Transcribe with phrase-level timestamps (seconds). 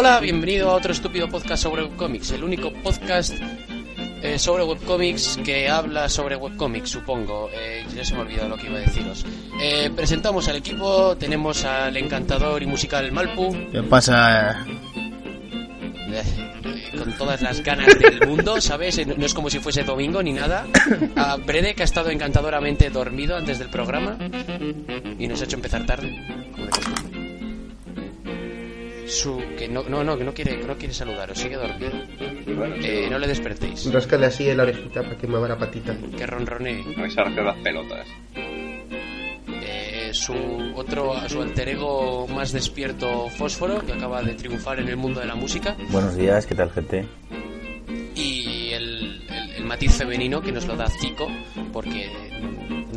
[0.00, 3.34] Hola, bienvenido a otro estúpido podcast sobre webcomics, el único podcast
[4.22, 7.50] eh, sobre webcomics que habla sobre webcomics, supongo.
[7.52, 9.26] Eh, ya se me ha olvidado lo que iba a deciros.
[9.60, 14.64] Eh, presentamos al equipo, tenemos al encantador y musical Malpu, ¿Qué pasa?
[16.12, 18.98] eh, con todas las ganas del mundo, ¿sabes?
[18.98, 20.64] Eh, No es como si fuese domingo ni nada.
[21.16, 24.16] A Brede, que ha estado encantadoramente dormido antes del programa
[25.18, 26.16] y nos ha hecho empezar tarde,
[26.52, 27.07] como de.
[29.08, 31.92] Su, que no, no, no, que no quiere, no quiere saludaros, sigue dormido.
[32.82, 33.90] Eh, no le despertéis.
[33.92, 35.96] Ráscale así en la orejita para que mueva la patita.
[36.16, 36.84] Que ronronee.
[36.98, 38.06] a hacer las pelotas.
[39.62, 40.34] Eh, su
[40.74, 45.26] otro, su alter ego más despierto, Fósforo, que acaba de triunfar en el mundo de
[45.26, 45.74] la música.
[45.90, 47.06] Buenos días, ¿qué tal, gente?
[48.14, 51.28] Y el, el- el matiz femenino que nos lo da Zico,
[51.72, 52.10] porque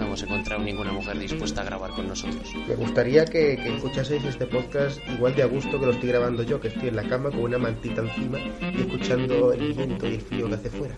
[0.01, 2.51] no hemos encontrado ninguna mujer dispuesta a grabar con nosotros.
[2.67, 6.41] Me gustaría que, que escuchaseis este podcast igual de a gusto que lo estoy grabando
[6.41, 10.15] yo, que estoy en la cama con una mantita encima y escuchando el viento y
[10.15, 10.97] el frío que hace fuera.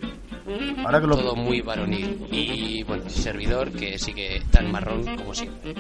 [0.86, 1.18] Ahora que lo...
[1.18, 2.26] Todo muy varonil.
[2.32, 5.74] Y bueno, servidor que sigue tan marrón como siempre.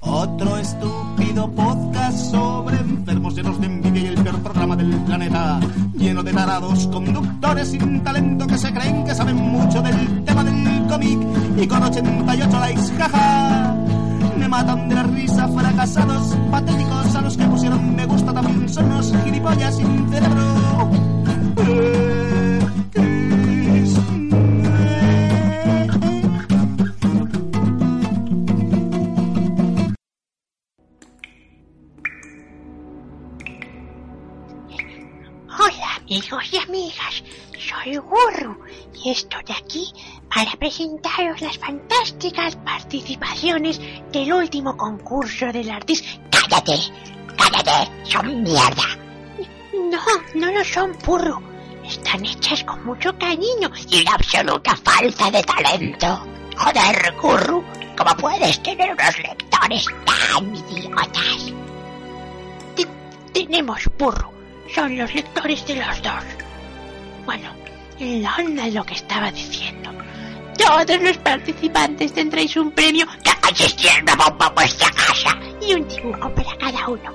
[0.00, 3.66] Otro estúpido podcast sobre enfermos llenos de
[4.78, 5.60] del planeta.
[5.94, 10.86] Lleno de tarados conductores sin talento que se creen que saben mucho del tema del
[10.86, 11.18] cómic.
[11.56, 13.74] Y con 88 likes, jaja.
[14.38, 17.14] Me matan de la risa, fracasados, patéticos.
[17.16, 21.17] A los que pusieron me gusta también son unos gilipollas sin cerebro.
[39.12, 39.92] Estoy aquí
[40.34, 43.80] para presentaros las fantásticas participaciones
[44.12, 46.08] del último concurso del artista.
[46.30, 46.78] ¡Cállate!
[47.36, 47.90] ¡Cállate!
[48.04, 48.84] ¡Son mierda!
[49.90, 50.00] No,
[50.34, 51.40] no lo son, Purru.
[51.84, 56.26] Están hechas con mucho cariño y una absoluta falta de talento.
[56.56, 57.64] Joder, Gurru,
[57.96, 61.52] ¿cómo puedes tener unos lectores tan idiotas?
[62.76, 62.86] Te-
[63.32, 64.30] tenemos Purru.
[64.74, 66.24] Son los lectores de los dos.
[67.24, 67.50] Bueno,
[68.00, 69.90] en la onda de lo que estaba diciendo.
[70.56, 73.30] Todos los participantes tendréis un premio que
[74.02, 77.12] una bomba vuestra casa y un dibujo para cada uno.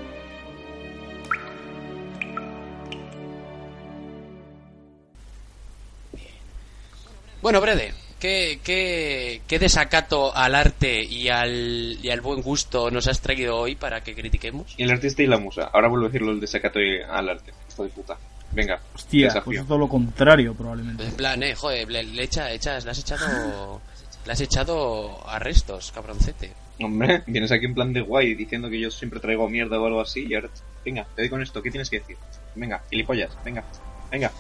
[7.42, 13.08] Bueno, Brede, ¿qué, qué, qué desacato al arte y al, y al buen gusto nos
[13.08, 14.74] has traído hoy para que critiquemos?
[14.78, 15.70] Y el artista y la musa.
[15.74, 17.52] Ahora vuelvo a decirlo el desacato y- al arte.
[17.72, 18.18] Hijo de puta.
[18.54, 18.80] Venga.
[18.94, 19.44] Hostia, desafío.
[19.46, 21.04] pues es todo lo contrario, probablemente.
[21.06, 23.82] En plan, eh, joder, le, le echa, echas, le has echado,
[24.26, 26.54] le has echado arrestos, cabroncete.
[26.82, 30.02] Hombre, vienes aquí en plan de guay diciendo que yo siempre traigo mierda o algo
[30.02, 30.50] así y ahora...
[30.86, 31.62] Venga, te doy con esto.
[31.62, 32.18] ¿Qué tienes que decir?
[32.56, 33.32] Venga, gilipollas.
[33.46, 33.64] Venga.
[34.12, 34.32] Venga.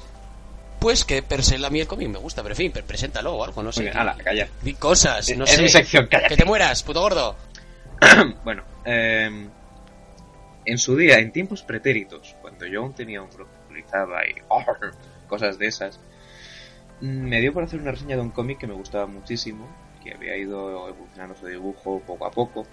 [0.79, 3.35] Pues que per se a mí el cómic me gusta, pero en fin, pre- preséntalo
[3.35, 3.83] o algo, no sé.
[3.85, 4.47] Venga, ala, calla.
[4.61, 5.61] Di cosas, no es sé.
[5.61, 6.35] mi sección, cállate.
[6.35, 7.35] Que te mueras, puto gordo.
[8.43, 9.47] Bueno, eh,
[10.65, 13.47] en su día, en tiempos pretéritos, cuando yo aún tenía un blog
[13.79, 13.83] y
[15.27, 15.99] cosas de esas,
[17.01, 19.67] mm, me dio por hacer una reseña de un cómic que me gustaba muchísimo,
[20.03, 22.65] que había ido evolucionando su dibujo poco a poco,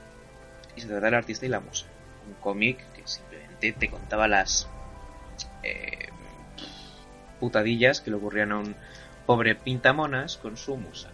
[0.77, 1.87] y se trata del artista y la musa.
[2.27, 4.69] Un cómic que simplemente te contaba las
[5.62, 6.09] eh,
[7.39, 8.77] putadillas que le ocurrían a un
[9.27, 11.10] pobre pintamonas con su musa.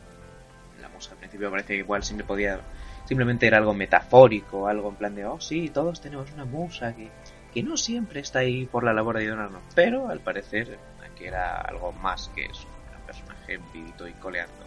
[0.81, 2.61] La musa al principio parece que igual siempre podía
[3.06, 7.08] simplemente era algo metafórico, algo en plan de, oh sí, todos tenemos una musa que,
[7.56, 11.56] que no siempre está ahí por la labor de ayudarnos, pero al parecer aquí era
[11.62, 14.67] algo más que eso, era un personaje vivito y coleando.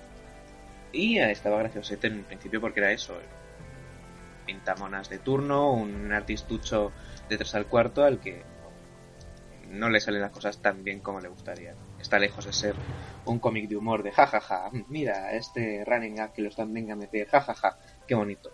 [0.91, 3.15] Y estaba graciosete en principio porque era eso,
[4.47, 6.91] pintamonas de turno, un artistucho
[7.29, 8.41] de tres al cuarto al que
[9.67, 11.75] no le salen las cosas tan bien como le gustaría.
[12.01, 12.75] Está lejos de ser
[13.25, 16.97] un cómic de humor de jajaja, mira, este running gag que lo están venga a
[16.97, 17.77] meter, jajaja,
[18.07, 18.49] qué bonito.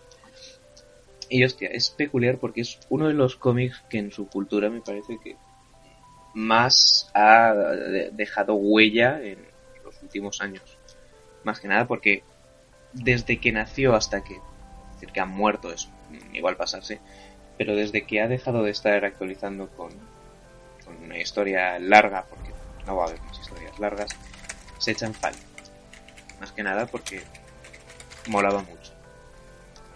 [1.30, 4.82] Y hostia, es peculiar porque es uno de los cómics que en su cultura me
[4.82, 5.36] parece que
[6.34, 9.40] más ha de- dejado huella en
[9.84, 10.78] los últimos años.
[11.44, 12.24] Más que nada porque
[12.94, 14.40] desde que nació hasta que,
[14.94, 15.90] decir, que ha muerto es
[16.34, 17.00] igual pasarse,
[17.58, 19.90] pero desde que ha dejado de estar actualizando con,
[20.84, 22.52] con una historia larga, porque
[22.86, 24.10] no va a haber más historias largas,
[24.78, 25.40] se echan falta.
[26.40, 27.22] Más que nada porque
[28.28, 28.94] molaba mucho.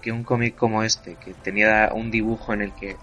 [0.01, 2.97] Que un cómic como este, que tenía un dibujo en el que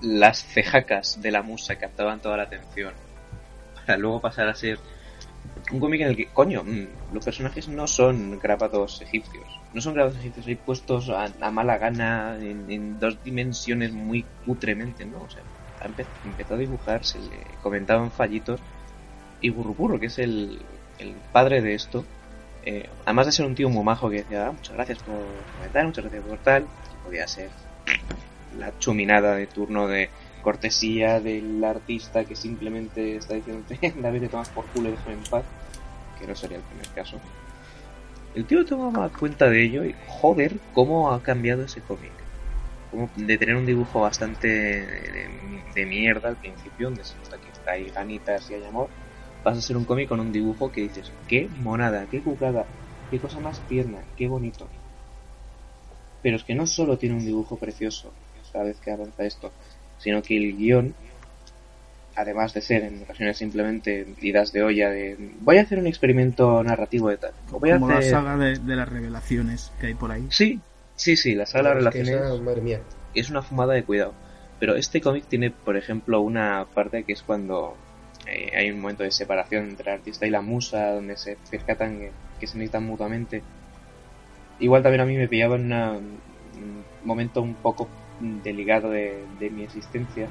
[0.00, 2.92] las cejacas de la musa captaban toda la atención,
[3.74, 4.78] para luego pasar a ser
[5.70, 9.44] un cómic en el que, coño, mm, los personajes no son grabados egipcios.
[9.72, 15.04] No son grabados egipcios, hay puestos a, a mala gana en, dos dimensiones muy putremente,
[15.04, 15.22] ¿no?
[15.22, 15.42] O sea,
[16.24, 18.60] empezó a dibujar, se le comentaban fallitos.
[19.40, 20.60] Y Burrupurro, que es el
[21.32, 22.04] padre de esto,
[22.64, 25.16] eh, además de ser un tío muy majo que decía, "Ah, muchas gracias por
[25.56, 26.66] comentar, muchas gracias por tal,
[27.04, 27.50] podía ser
[28.58, 30.10] la chuminada de turno de
[30.42, 33.64] cortesía del artista que simplemente está diciendo
[34.00, 35.44] David te tomas por culo y déjame en paz
[36.18, 37.18] que no sería el primer caso.
[38.34, 42.12] El tío tomaba cuenta de ello y joder cómo ha cambiado ese cómic.
[42.90, 47.70] Como de tener un dibujo bastante de, de mierda al principio donde se nota que
[47.70, 48.88] hay ganitas y hay amor
[49.44, 52.66] vas a ser un cómic con un dibujo que dices qué monada, qué cucada
[53.10, 54.68] qué cosa más tierna, qué bonito
[56.22, 58.12] pero es que no solo tiene un dibujo precioso
[58.52, 59.50] cada vez que avanza esto,
[59.98, 60.94] sino que el guion,
[62.14, 66.62] además de ser en ocasiones simplemente idas de olla de voy a hacer un experimento
[66.62, 68.10] narrativo de tal, o voy a Como la hacer...
[68.10, 70.26] saga de, de las revelaciones que hay por ahí.
[70.30, 70.60] Sí,
[70.96, 72.80] sí, sí, la saga de Es las esa, madre mía.
[73.14, 74.12] es una fumada de cuidado.
[74.60, 77.74] Pero este cómic tiene, por ejemplo, una parte que es cuando
[78.26, 81.98] eh, hay un momento de separación entre el artista y la musa, donde se percatan
[81.98, 83.42] que, que se necesitan mutuamente.
[84.58, 87.88] Igual también a mí me pillaba en una- un momento un poco
[88.20, 90.28] delicado de, de mi existencia,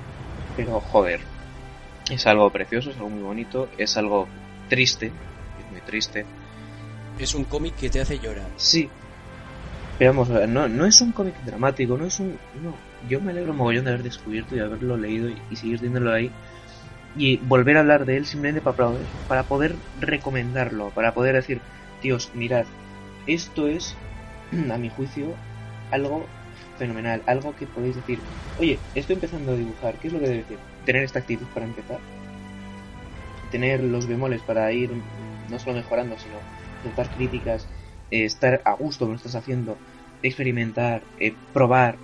[0.56, 1.20] pero joder,
[2.10, 4.28] es algo precioso, es algo muy bonito, es algo
[4.70, 6.26] triste, es muy triste,
[7.20, 8.48] Es un cómic que te hace llorar.
[8.56, 8.90] Sí.
[10.00, 12.38] Pero vamos, no, no es un cómic dramático, no es un...
[12.64, 12.74] No,
[13.10, 16.32] yo me alegro mogollón de haber descubierto y haberlo leído y, y seguir teniéndolo ahí.
[17.16, 21.62] Y volver a hablar de él simplemente para, poder- para poder recomendarlo, para poder decir,
[22.02, 22.66] tíos, mirad,
[23.28, 23.96] esto es,
[24.72, 25.36] a mi juicio,
[25.92, 26.26] algo
[26.78, 28.22] fenomenal, algo que podéis decir,
[28.58, 30.60] oye, estoy empezando a dibujar, ¿qué es lo que debe decir?
[30.86, 32.00] Tener esta actitud para empezar,
[33.52, 34.92] tener los bemoles para ir
[35.50, 36.40] no solo mejorando, sino
[36.80, 37.68] aceptar críticas,
[38.10, 39.78] eh, estar a gusto con lo que estás haciendo,
[40.24, 41.98] experimentar, eh, probar,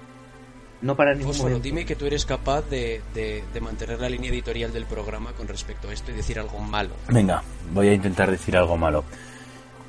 [0.82, 1.60] no para ningún momento.
[1.60, 5.48] dime que tú eres capaz de, de- de mantener la línea editorial del programa con
[5.48, 6.92] respecto a esto y decir algo malo.
[7.10, 7.42] Venga,
[7.74, 9.04] voy a intentar decir algo malo.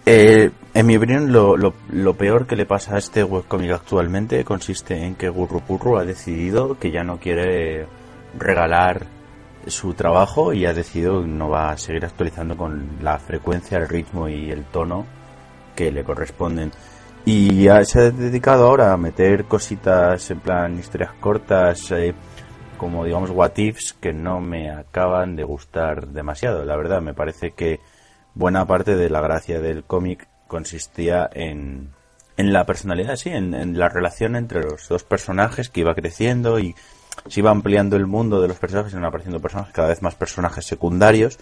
[0.07, 4.43] Eh, en mi opinión, lo, lo- lo peor que le pasa a este webcomic actualmente
[4.45, 7.87] consiste en que Gurrupurru ha decidido que ya no quiere
[8.39, 9.07] regalar
[9.67, 13.89] su trabajo y ha decidido que no va a seguir actualizando con la frecuencia, el
[13.89, 15.05] ritmo y el tono
[15.77, 16.73] que le corresponden.
[17.25, 22.15] Y ha- se ha dedicado ahora a meter cositas en plan historias cortas, eh,
[22.79, 26.65] como digamos what ifs, que no me acaban de gustar demasiado.
[26.65, 27.81] La verdad, me parece que
[28.35, 31.91] buena parte de la gracia del cómic consistía en,
[32.37, 36.75] en la personalidad, sí, en, la relación entre los dos personajes que iba creciendo y
[37.27, 40.65] se iba ampliando el mundo de los personajes, iban apareciendo personajes, cada vez más personajes
[40.65, 41.39] secundarios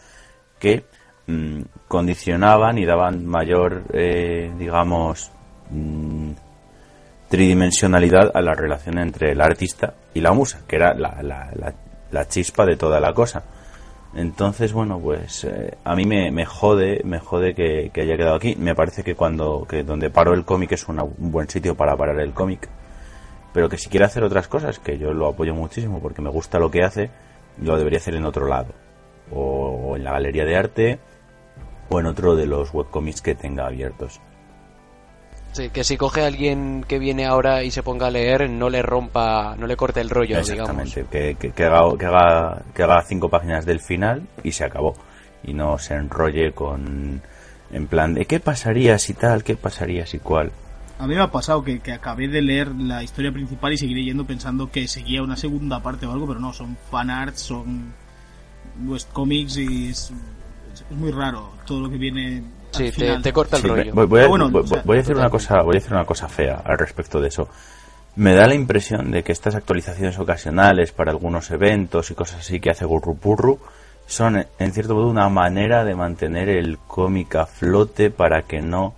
[0.58, 0.84] que
[1.26, 5.30] mm, condicionaban y daban mayor, eh, digamos,
[5.70, 6.30] mm,
[7.28, 11.75] tridimensionalidad a la relación entre el artista y la musa, que era la, la, la,
[12.11, 13.44] la chispa de toda la cosa.
[14.16, 18.56] Entonces, bueno, pues eh, a mí me, me jode, me jode que, haya quedado aquí.
[18.56, 22.18] Me parece que cuando, que donde paro el cómic es un buen sitio para parar
[22.20, 22.66] el cómic.
[23.52, 26.58] Pero que si quiere hacer otras cosas, que yo lo apoyo muchísimo porque me gusta
[26.58, 27.11] lo que hace,
[27.61, 28.73] lo debería hacer en otro lado.
[29.30, 30.99] O, o en la galería de arte,
[31.90, 34.20] o en otro de los webcomics que tenga abiertos.
[35.57, 38.69] Sí, que si coge a alguien que viene ahora y se ponga a leer, no
[38.69, 40.51] le rompa, no le corte el rollo, digamos.
[40.51, 44.65] Exactamente, que, que, que haga, que, haga, que haga cinco páginas del final y se
[44.65, 44.95] acabó.
[45.45, 47.23] Y no se enrolle con.
[47.73, 50.53] En plan de qué pasaría si tal, qué pasaría si cual.
[50.99, 53.95] A mí me ha pasado que, que acabé de leer la historia principal y seguí
[53.95, 57.95] leyendo pensando que seguía una segunda parte o algo, pero no, son fanarts, son
[58.87, 60.13] webcomics y es,
[60.75, 62.43] es muy raro todo lo que viene.
[62.76, 63.23] Sí, te, final.
[63.23, 63.92] te corta el Sí, rollo.
[63.95, 65.92] voy, voy a, bueno, voy- o sea, voy a decir una cosa, voy a decir
[65.92, 67.49] una cosa fea al respecto de eso.
[68.16, 72.61] Me da la impresión de que estas actualizaciones ocasionales para algunos eventos y cosas así
[72.61, 73.59] que hace Gurrupurru
[74.06, 78.95] son en cierto modo una manera de mantener el cómic a flote para que no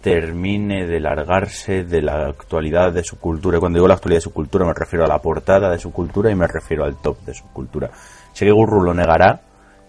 [0.00, 3.58] termine de largarse de la actualidad de su cultura.
[3.58, 6.30] Cuando digo la actualidad de su cultura me refiero a la portada de su cultura
[6.30, 7.90] y me refiero al top de su cultura.
[8.32, 9.40] Sé que Gurru lo negará,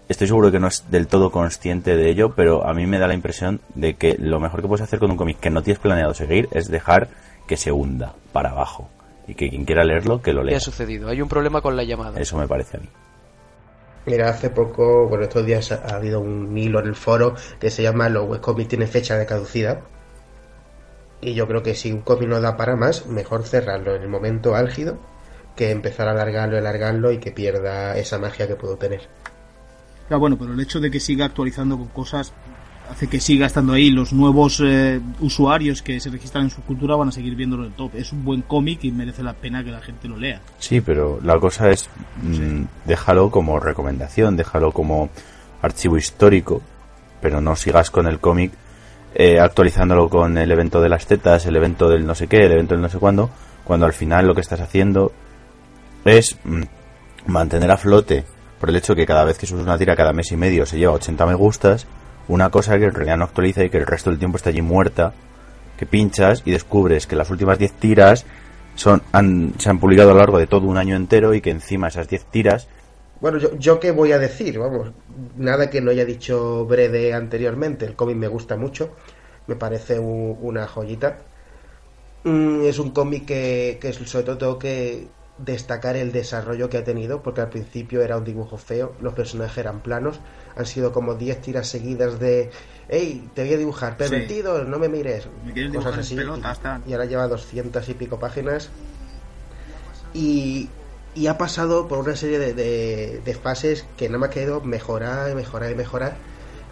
[0.09, 3.07] estoy seguro que no es del todo consciente de ello, pero a mí me da
[3.07, 5.79] la impresión de que lo mejor que puedes hacer con un cómic que no tienes
[5.79, 7.09] planeado seguir es dejar
[7.47, 8.89] que se hunda para abajo.
[9.27, 10.57] Y que quien quiera leerlo, que lo ¿Qué lea.
[10.57, 11.09] ha sucedido?
[11.09, 12.19] Hay un problema con la llamada.
[12.19, 12.89] Eso me parece a mí.
[14.05, 17.71] Mira, hace poco, bueno, estos días ha ha habido un hilo en el foro que
[17.71, 19.81] se llama Los webcomics tienen fecha de caducidad.
[21.21, 24.09] Y yo creo que si un cómic no da para más, mejor cerrarlo en el
[24.09, 24.99] momento álgido
[25.55, 29.07] que empezar a alargarlo, alargarlo y que pierda esa magia que puedo tener.
[30.09, 32.33] Ya, bueno, pero el hecho de que siga actualizando con cosas
[32.89, 33.89] hace que siga estando ahí.
[33.89, 37.69] Los nuevos eh, usuarios que se registran en su cultura van a seguir viéndolo en
[37.71, 37.95] el top.
[37.95, 40.41] Es un buen cómic y merece la pena que la gente lo lea.
[40.59, 41.89] Sí, pero la cosa es,
[42.21, 45.09] mm, déjalo como recomendación, déjalo como
[45.61, 46.61] archivo histórico,
[47.21, 48.51] pero no sigas con el cómic
[49.15, 52.51] eh, actualizándolo con el evento de las tetas, el evento del no sé qué, el
[52.51, 53.29] evento del no sé cuándo,
[53.63, 55.13] cuando al final lo que estás haciendo
[56.03, 56.63] es mm,
[57.27, 58.25] mantener a flote
[58.59, 60.77] por el hecho que cada vez que subes una tira cada mes y medio se
[60.77, 61.87] lleva 80 me gustas,
[62.27, 64.61] una cosa que en realidad no actualiza y que el resto del tiempo está allí
[64.61, 65.13] muerta,
[65.77, 68.25] que pinchas y descubres que las últimas 10 tiras
[68.75, 71.49] son han, se han publicado a lo largo de todo un año entero y que
[71.51, 72.67] encima esas 10 tiras
[73.21, 74.91] Bueno, yo, yo qué voy a decir, vamos,
[75.37, 78.89] nada que no haya dicho Brede anteriormente, el cómic me gusta mucho,
[79.47, 81.19] me parece un- una joyita.
[82.23, 87.21] Mm, es un cómic que, que sobre todo que destacar el desarrollo que ha tenido,
[87.21, 90.19] porque al principio era un dibujo feo, los personajes eran planos,
[90.55, 92.51] han sido como 10 tiras seguidas de,
[92.89, 96.93] hey, te voy a dibujar, pervertido, no me mires, Me quieres dibujar así, pelotas, y
[96.93, 98.69] ahora lleva 200 y pico páginas.
[100.13, 100.69] Y,
[101.13, 104.61] y ha pasado por una serie de, de- de fases que nada más ha querido
[104.61, 106.15] mejorar y mejorar y mejorar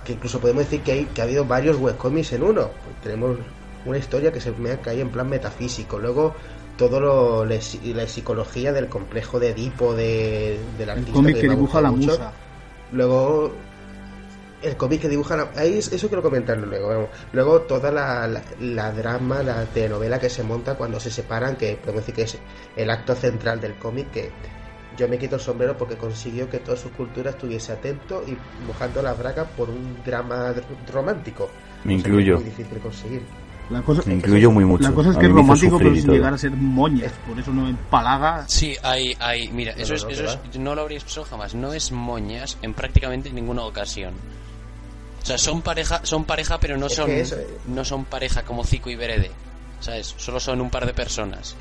[0.05, 2.69] que incluso podemos decir que, hay, que ha habido varios webcomics en uno.
[3.01, 3.37] Tenemos
[3.85, 5.97] una historia que se me cae en plan metafísico.
[5.97, 6.35] Luego
[6.77, 11.49] todo lo la, la psicología del complejo de Edipo de, del El artista cómic que
[11.49, 12.11] dibuja la mucho.
[12.11, 12.31] musa.
[12.91, 13.51] Luego,
[14.61, 15.51] el cómic que dibuja la...
[15.55, 16.87] Ahí es- eso quiero comentarlo luego.
[16.87, 17.09] vamos.
[17.33, 21.75] Luego, toda la, la, la drama, la telenovela que se monta cuando se separan, que
[21.75, 22.37] podemos decir que es
[22.75, 24.31] el acto central del cómic, que
[24.97, 29.01] yo me quito el sombrero porque consiguió que toda su cultura estuviese atento y mojando
[29.01, 31.49] las bragas por un drama dr- romántico.
[31.83, 32.35] Me O sea, incluyo.
[32.35, 33.21] Es muy difícil conseguir.
[33.69, 34.83] La cosa, me incluyo muy mucho.
[34.89, 37.11] la cosa es que es romántico, pero sin llegar a ser moñas.
[37.27, 38.45] Por eso no empalaga.
[38.47, 41.55] Sí, hay, hay, mira, eso no, es, no, eso es, no lo habría expresado jamás.
[41.55, 44.13] No es moñas en prácticamente ninguna ocasión.
[45.21, 48.43] O sea, son pareja, son pareja, pero no Es son, que eso- no son pareja
[48.43, 49.31] como Zico y Berede.
[49.79, 50.13] ¿Sabes?
[50.17, 51.55] Solo son un par de personas.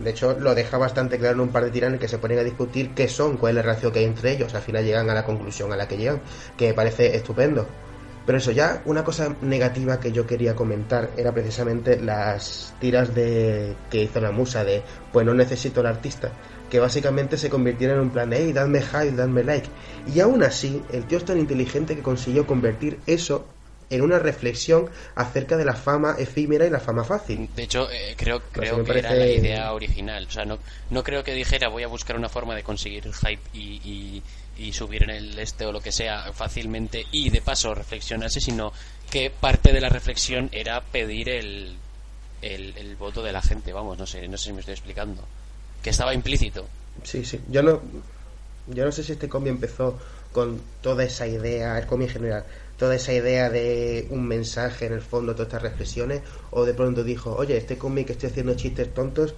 [0.00, 2.42] De hecho, lo deja bastante claro en un par de tiranes que se ponen a
[2.42, 4.52] discutir qué son, cuál es la relación que hay entre ellos.
[4.54, 6.20] Al final llegan a la conclusión a la que llegan,
[6.56, 7.68] que me parece estupendo.
[8.26, 13.74] Pero eso ya, una cosa negativa que yo quería comentar era precisamente las tiras de
[13.90, 16.32] que hizo la musa de pues no necesito al artista.
[16.70, 19.68] Que básicamente se convirtieron en un plan de hey, dadme hype, dadme like.
[20.12, 23.46] Y aún así, el tío es tan inteligente que consiguió convertir eso
[23.90, 27.48] en una reflexión acerca de la fama efímera y la fama fácil.
[27.54, 30.26] De hecho, eh, creo, creo que era parece- la idea original.
[30.26, 30.58] O sea, no,
[30.90, 34.22] no creo que dijera voy a buscar una forma de conseguir hype y, y,
[34.56, 38.72] y subir en el este o lo que sea fácilmente y de paso reflexionarse, sino
[39.10, 41.76] que parte de la reflexión era pedir el,
[42.42, 43.72] el, el voto de la gente.
[43.72, 45.22] Vamos, no sé, no sé si me estoy explicando.
[45.82, 46.66] Que estaba implícito.
[47.02, 47.40] Sí, sí.
[47.48, 47.80] Yo no,
[48.68, 49.98] yo no sé si este cómic empezó
[50.32, 52.44] con toda esa idea, el cómic en general,
[52.78, 57.04] toda esa idea de un mensaje en el fondo, todas estas reflexiones, o de pronto
[57.04, 59.34] dijo, oye, este cómic que estoy haciendo chistes tontos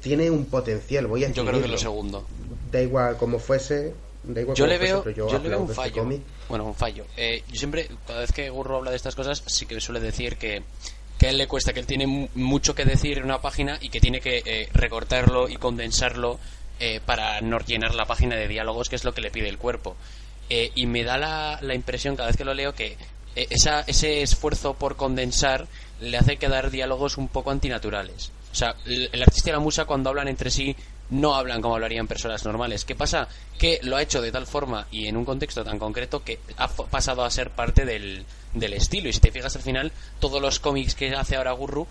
[0.00, 1.78] tiene un potencial, voy a Yo creo que lo escribirlo".
[1.78, 2.26] segundo.
[2.72, 3.94] Da igual como fuese,
[4.34, 6.04] da igual Yo le veo, yo le veo un este fallo.
[6.48, 7.06] Bueno, un fallo.
[7.16, 10.36] Eh, yo siempre, cada vez que Gurro habla de estas cosas, sí que suele decir
[10.36, 10.62] que,
[11.18, 13.78] que a él le cuesta, que él tiene mu- mucho que decir en una página
[13.80, 16.38] y que tiene que eh, recortarlo y condensarlo
[16.80, 19.58] eh, para no llenar la página de diálogos, que es lo que le pide el
[19.58, 19.96] cuerpo.
[20.48, 22.96] Y me da la, la impresión cada vez que lo leo que
[23.34, 25.66] esa, ese esfuerzo por condensar
[26.00, 28.30] le hace quedar diálogos un poco antinaturales.
[28.52, 30.76] O sea, el, el artista y la musa cuando hablan entre sí
[31.10, 32.84] no hablan como hablarían personas normales.
[32.84, 33.28] ¿Qué pasa?
[33.58, 36.68] Que lo ha hecho de tal forma y en un contexto tan concreto que ha
[36.68, 39.08] pasado a ser parte del, del estilo.
[39.08, 41.86] Y si te fijas al final, todos los cómics que hace ahora Gurru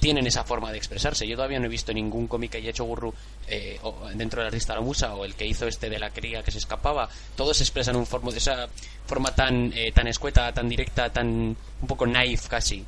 [0.00, 1.26] tienen esa forma de expresarse.
[1.26, 3.12] Yo todavía no he visto ningún cómic que haya hecho Gurru
[3.46, 3.80] eh,
[4.14, 7.08] dentro artista La Musa o el que hizo este de la cría que se escapaba.
[7.36, 8.68] Todos se expresan un forma, de esa
[9.06, 12.84] forma tan, eh, tan escueta, tan directa, tan un poco naif casi.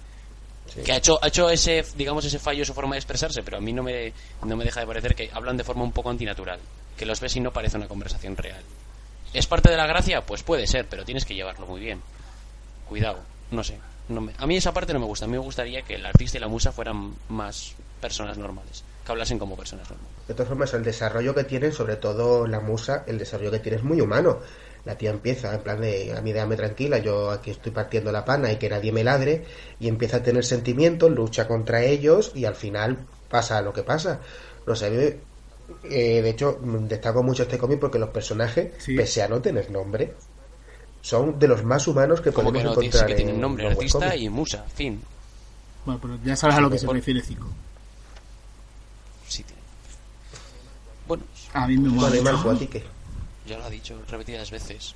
[0.85, 3.61] Que ha hecho, ha hecho ese, digamos, ese fallo, su forma de expresarse, pero a
[3.61, 4.13] mí no me,
[4.45, 6.59] no me deja de parecer que hablan de forma un poco antinatural.
[6.97, 8.63] Que los ves y no parece una conversación real.
[9.33, 10.23] ¿Es parte de la gracia?
[10.27, 12.01] Pues puede ser, pero tienes que llevarlo muy bien.
[12.89, 13.79] Cuidado, no sé.
[14.09, 15.25] No me- a mí esa parte no me gusta.
[15.25, 18.83] A mí me gustaría que el artista y la musa fueran más personas normales.
[19.05, 20.13] que hablasen como personas normales.
[20.29, 23.79] De todas formas, el desarrollo que tienen, sobre todo la musa, el desarrollo que tiene
[23.79, 24.41] es muy humano.
[24.85, 28.25] La tía empieza en plan de, a mí déjame tranquila, yo aquí estoy partiendo la
[28.25, 29.45] pana y que nadie me ladre,
[29.79, 34.21] y empieza a tener sentimientos, lucha contra ellos y al final pasa lo que pasa.
[34.67, 35.19] No sé,
[35.85, 38.97] eh, de hecho, destaco mucho este cómic porque los personajes, Sí.
[38.97, 40.15] pese a no tener nombre,
[41.03, 44.17] son de los más humanos que podemos que no encontrar que tienen en nombre, artista
[44.17, 45.03] y musa, fin.
[45.85, 47.47] Bueno, pero ya sabes a lo que se refiere Zico.
[49.29, 49.61] Sí, tiene.
[51.07, 51.23] Bueno,
[51.53, 52.11] A mí me mola
[53.51, 54.95] ya lo ha dicho repetidas veces.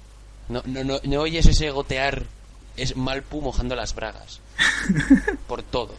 [0.48, 2.22] No, no, no, no oyes ese gotear,
[2.76, 4.40] es Malpu mojando las bragas.
[5.48, 5.94] Por todo.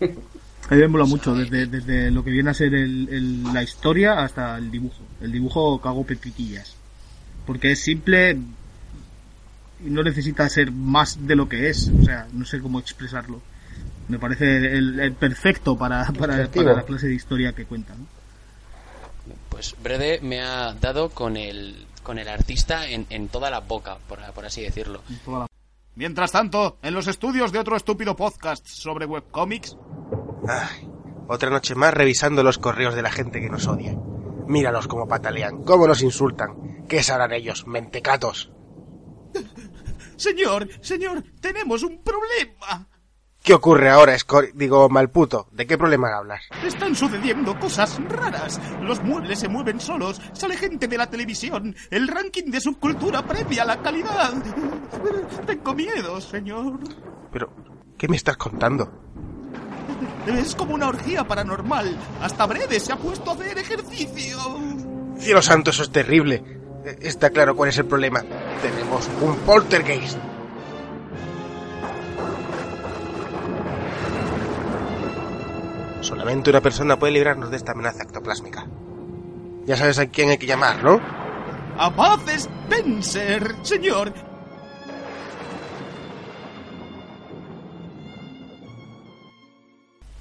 [0.00, 3.62] A mí me mola mucho, desde, desde lo que viene a ser el, el- la
[3.62, 5.02] historia hasta el dibujo.
[5.20, 6.74] El dibujo cago pepitillas.
[7.46, 8.38] Porque es simple
[9.84, 11.88] y no necesita ser más de lo que es.
[12.00, 13.40] O sea, no sé cómo expresarlo.
[14.08, 17.94] Me parece el, el perfecto para, para la clase de historia que cuenta.
[17.94, 18.06] ¿no?
[19.48, 23.98] Pues Brede me ha dado con el, con el artista en, en toda la boca,
[24.08, 25.02] por, por así decirlo.
[25.94, 29.76] Mientras tanto, en los estudios de otro estúpido podcast sobre webcomics,
[30.48, 30.88] Ay,
[31.28, 33.96] otra noche más revisando los correos de la gente que nos odia.
[34.46, 36.86] Míralos cómo patalean, cómo nos insultan.
[36.88, 38.50] ¿Qué sabrán ellos, mentecatos?
[40.16, 42.89] Señor, señor, tenemos un problema.
[43.50, 44.52] ¿Qué ocurre ahora, Scor...
[44.54, 45.48] digo, Malputo?
[45.50, 46.44] ¿De qué problema hablas?
[46.64, 48.60] Están sucediendo cosas raras.
[48.80, 50.20] Los muebles se mueven solos.
[50.34, 51.74] Sale gente de la televisión.
[51.90, 54.34] El ranking de subcultura premia la calidad.
[55.48, 56.78] Tengo miedo, señor.
[57.32, 57.52] Pero,
[57.98, 58.88] ¿qué me estás contando?
[60.28, 61.98] Es como una orgía paranormal.
[62.22, 64.38] Hasta Brede se ha puesto a hacer ejercicio.
[65.18, 66.44] Cielo santo, eso es terrible.
[67.00, 68.22] Está claro cuál es el problema.
[68.62, 70.29] Tenemos un poltergeist.
[76.00, 78.66] Solamente una persona puede librarnos de esta amenaza ectoplásmica.
[79.66, 81.00] Ya sabes a quién hay que llamar, ¿no?
[81.76, 84.12] A paz Spencer, señor.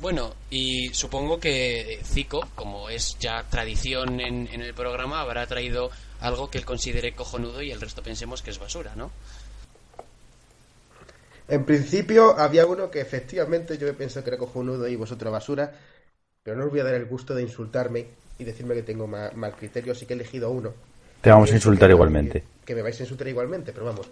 [0.01, 5.91] Bueno, y supongo que Zico, como es ya tradición en, en el programa, habrá traído
[6.21, 9.12] algo que él considere cojonudo y el resto pensemos que es basura, ¿no?
[11.49, 15.73] En principio había uno que efectivamente yo pensado que era cojonudo y vosotros basura,
[16.43, 18.05] pero no os voy a dar el gusto de insultarme
[18.38, 20.73] y decirme que tengo ma- mal criterio, así que he elegido uno.
[21.21, 22.43] Te vamos a insultar que- igualmente.
[22.65, 24.07] Que me vais a insultar igualmente, pero vamos.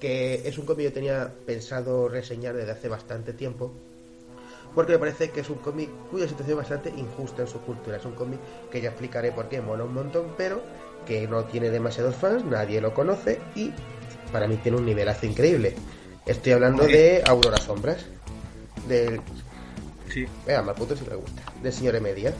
[0.00, 3.72] Que es un cómic que yo tenía pensado reseñar desde hace bastante tiempo.
[4.74, 7.96] Porque me parece que es un cómic cuya situación es bastante injusta en su cultura.
[7.98, 8.38] Es un cómic
[8.70, 10.62] que ya explicaré por qué mola un montón, pero
[11.06, 13.72] que no tiene demasiados fans, nadie lo conoce y
[14.32, 15.74] para mí tiene un nivelazo increíble.
[16.28, 18.04] Estoy hablando de Aurora Sombras.
[18.86, 19.20] Del.
[20.12, 20.26] Sí.
[20.46, 21.42] Venga, mal puto si le gusta.
[21.62, 22.34] Del señor Emedia.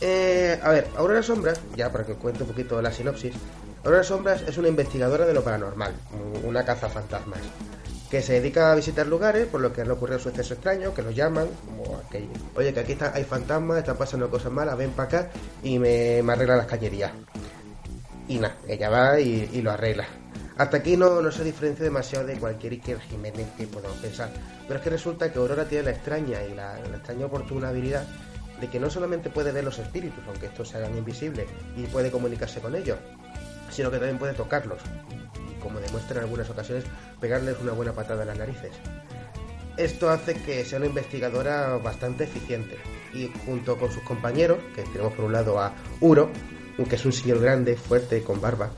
[0.00, 3.34] Eh, a ver, Aurora Sombras, ya para que os cuente un poquito la sinopsis.
[3.84, 5.94] Aurora Sombras es una investigadora de lo paranormal,
[6.44, 7.40] una caza fantasmas,
[8.10, 11.14] que se dedica a visitar lugares por lo que han ocurrido sucesos extraños, que los
[11.14, 12.02] llaman, como
[12.56, 15.30] oye, que aquí está, hay fantasmas, están pasando cosas malas, ven para acá
[15.62, 17.12] y me, me arregla las cañerías.
[18.28, 20.06] Y nada, ella va y, y lo arregla.
[20.58, 24.30] Hasta aquí no, no se diferencia demasiado de cualquier Iker Jiménez que podamos pensar.
[24.66, 28.06] Pero es que resulta que Aurora tiene la extraña y la, extraña oportuna habilidad
[28.60, 32.10] de que no solamente puede ver los espíritus, aunque estos se hagan invisibles, y puede
[32.10, 32.96] comunicarse con ellos,
[33.70, 34.78] sino que también puede tocarlos.
[35.50, 36.84] Y como demuestra en algunas ocasiones,
[37.20, 38.72] pegarles una buena patada en las narices.
[39.76, 42.78] Esto hace que sea una investigadora bastante eficiente.
[43.12, 46.30] Y junto con sus compañeros, que tenemos por un lado a Uro,
[46.88, 48.70] que es un señor grande, fuerte, con barba.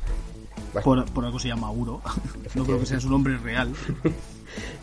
[0.84, 2.00] Por, por algo se llama Uro.
[2.54, 3.72] no creo que sea su nombre real.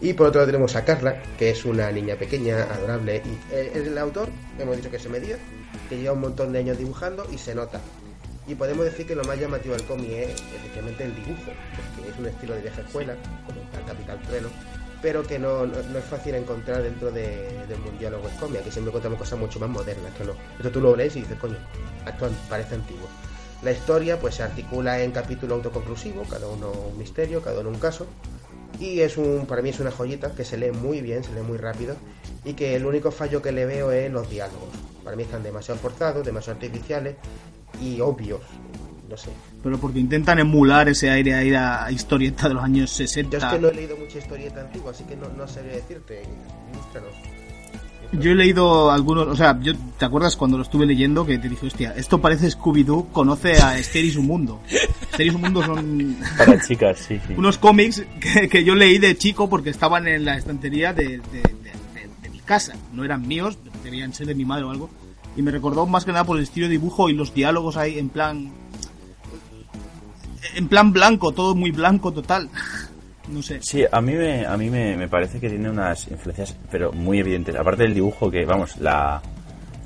[0.02, 3.22] Y por otro lado tenemos a Carla, que es una niña pequeña, adorable.
[3.26, 5.38] Y eh, el autor, hemos dicho que se medía,
[5.90, 7.82] que lleva un montón de años dibujando y se nota.
[8.48, 11.52] Y podemos decir que lo más llamativo del cómic es efectivamente el dibujo,
[11.96, 13.16] porque es un estilo de vieja escuela,
[13.48, 14.50] como el Capital Trueno,
[15.02, 18.62] pero que no, no, no es fácil encontrar dentro de- del mundial o webcomic.
[18.62, 20.34] Aquí siempre encontramos cosas mucho más modernas, esto no.
[20.58, 21.58] Esto tú lo lees y dices, coño,
[22.08, 23.08] esto parece antiguo.
[23.66, 27.80] La historia pues se articula en capítulo autoconclusivo, cada uno un misterio, cada uno un
[27.80, 28.06] caso.
[28.80, 31.42] Y es un, para mí es una joyita que se lee muy bien, se lee
[31.42, 31.96] muy rápido
[32.44, 34.70] y que el único fallo que le veo es los diálogos.
[35.04, 37.16] Para mí están demasiado forzados, demasiado artificiales
[37.82, 38.42] y obvios.
[39.10, 39.32] No sé.
[39.64, 43.36] Pero porque intentan emular ese aire ahí a historieta de los años 60.
[43.36, 46.22] Yo es que no he leído mucha historieta antigua, así que no, no sabría decirte.
[46.72, 47.16] Ilústranos.
[48.14, 51.50] Yo he leído algunos, o sea, yo, ¿te acuerdas cuando lo estuve leyendo que te
[51.50, 54.62] dije, hostia, esto parece Scooby-Doo, conoce a Esther y su mundo?
[54.70, 57.34] Esther y su mundo son Para chicas, sí, sí.
[57.38, 61.18] unos cómics que, que yo leí de chico porque estaban en la estantería de, de-
[61.18, 62.74] de- de- de mi casa.
[62.94, 64.90] No eran míos, debían ser de mi madre o algo.
[65.38, 68.00] Y me recordó más que nada por el estilo de dibujo y los diálogos ahí
[68.00, 68.52] en plan...
[70.56, 72.50] En plan blanco, todo muy blanco total.
[73.28, 73.60] No sé.
[73.62, 77.20] Sí, a mí me, a mí me, me parece que tiene unas influencias, pero muy
[77.20, 77.56] evidentes.
[77.56, 79.22] Aparte del dibujo, que vamos, la,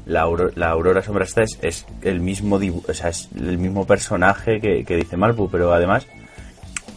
[0.05, 3.57] la, Auro- la Aurora Sombra esta es, es el mismo dibu- o sea, es el
[3.57, 6.05] mismo personaje que, que dice Malpu, pero además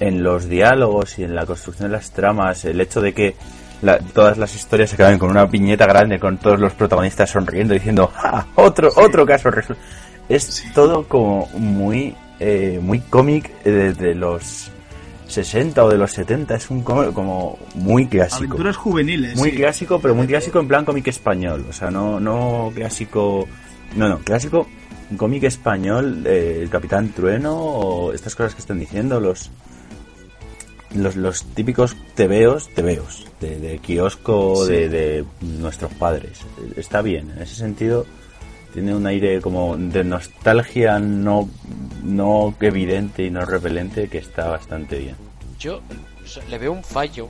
[0.00, 3.36] en los diálogos y en la construcción de las tramas, el hecho de que
[3.82, 7.74] la- todas las historias se acaben con una piñeta grande con todos los protagonistas sonriendo
[7.74, 8.46] diciendo ¡Ja!
[8.56, 9.82] otro otro caso resuelto".
[10.28, 14.70] es todo como muy eh, muy cómic eh, desde los
[15.32, 19.36] 60 o de los 70 es un cómic como muy clásico Aventuras juveniles.
[19.36, 19.56] muy sí.
[19.56, 21.64] clásico, pero muy clásico en plan cómic español.
[21.68, 23.48] O sea, no, no clásico.
[23.96, 24.66] No, no, clásico,
[25.10, 29.50] un cómic español, eh, el Capitán Trueno, o estas cosas que están diciendo, los.
[30.94, 34.72] Los, los típicos tebeos, tebeos, de, de kiosco Sí.
[34.72, 36.40] de, de nuestros padres.
[36.76, 38.04] Está bien, en ese sentido
[38.72, 41.48] tiene un aire como de nostalgia no,
[42.02, 45.16] no evidente y no repelente que está bastante bien.
[45.58, 45.80] Yo
[46.50, 47.28] le veo un fallo.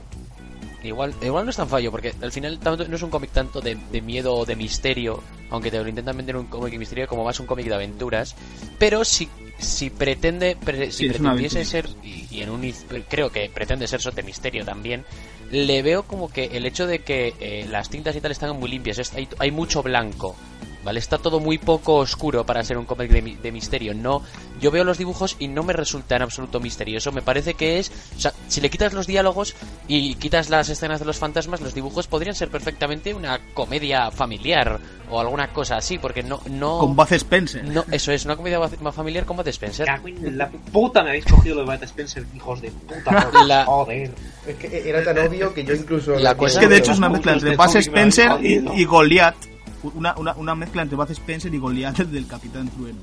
[0.83, 3.61] Igual, igual no es tan fallo, porque al final tanto- no es un cómic tanto
[3.61, 7.07] de, de miedo o de misterio, aunque te lo intentan vender un cómic de misterio
[7.07, 8.35] como más un cómic de aventuras.
[8.79, 12.69] Pero si, si pretende, pre- si Sí, pretendiese ser, y, y en un
[13.09, 15.05] creo que pretende ser eso de misterio también,
[15.51, 18.69] le veo como que el hecho de que eh, las tintas y tal están muy
[18.69, 20.35] limpias, es- hay, hay mucho blanco.
[20.83, 20.99] ¿Vale?
[20.99, 23.93] Está todo muy poco oscuro para ser un cómic de, mi- de misterio.
[23.93, 24.21] No,
[24.59, 27.11] yo veo los dibujos y no me resulta en absoluto misterioso.
[27.13, 29.55] Me parece que es, o sea, si le quitas los diálogos
[29.87, 34.79] y quitas las escenas de los fantasmas, los dibujos podrían ser perfectamente una comedia familiar
[35.09, 37.63] o alguna cosa así, porque no, no, Con Buzz Spencer.
[37.63, 39.87] no, eso es una comedia ba- familiar como de Spencer.
[40.21, 43.29] La puta, me habéis cogido lo de Bud Spencer, hijos de puta.
[43.45, 44.11] La- Joder.
[44.47, 46.19] Es que era tan obvio que yo incluso...
[46.19, 49.35] La cosa Es que de hecho es una mezcla entre habéis Spencer y, y Goliath.
[49.83, 52.99] Una, una, una mezcla entre Buzz Spencer y Goliath del Capitán Trueno.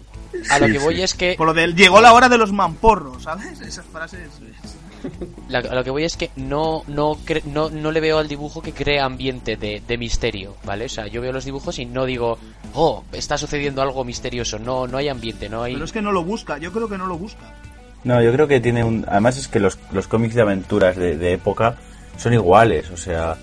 [0.51, 1.03] A lo Sí, que voy sí.
[1.03, 3.61] es que Por lo del llegó la hora de los mamporros, ¿sabes?
[3.61, 4.29] Esas frases.
[5.49, 8.29] La- a lo que voy es que no no, cre- no no le veo al
[8.29, 10.85] dibujo que crea ambiente de, de misterio, ¿vale?
[10.85, 12.39] O sea, yo veo los dibujos y no digo,
[12.75, 14.59] oh, está sucediendo algo misterioso.
[14.59, 15.73] No no hay ambiente, no hay.
[15.75, 17.55] Pero es que no lo busca, yo creo que no lo busca.
[18.05, 19.05] No, yo creo que tiene un...
[19.09, 21.77] Además es que los, los cómics de aventuras de, de época
[22.17, 23.37] son iguales, o sea,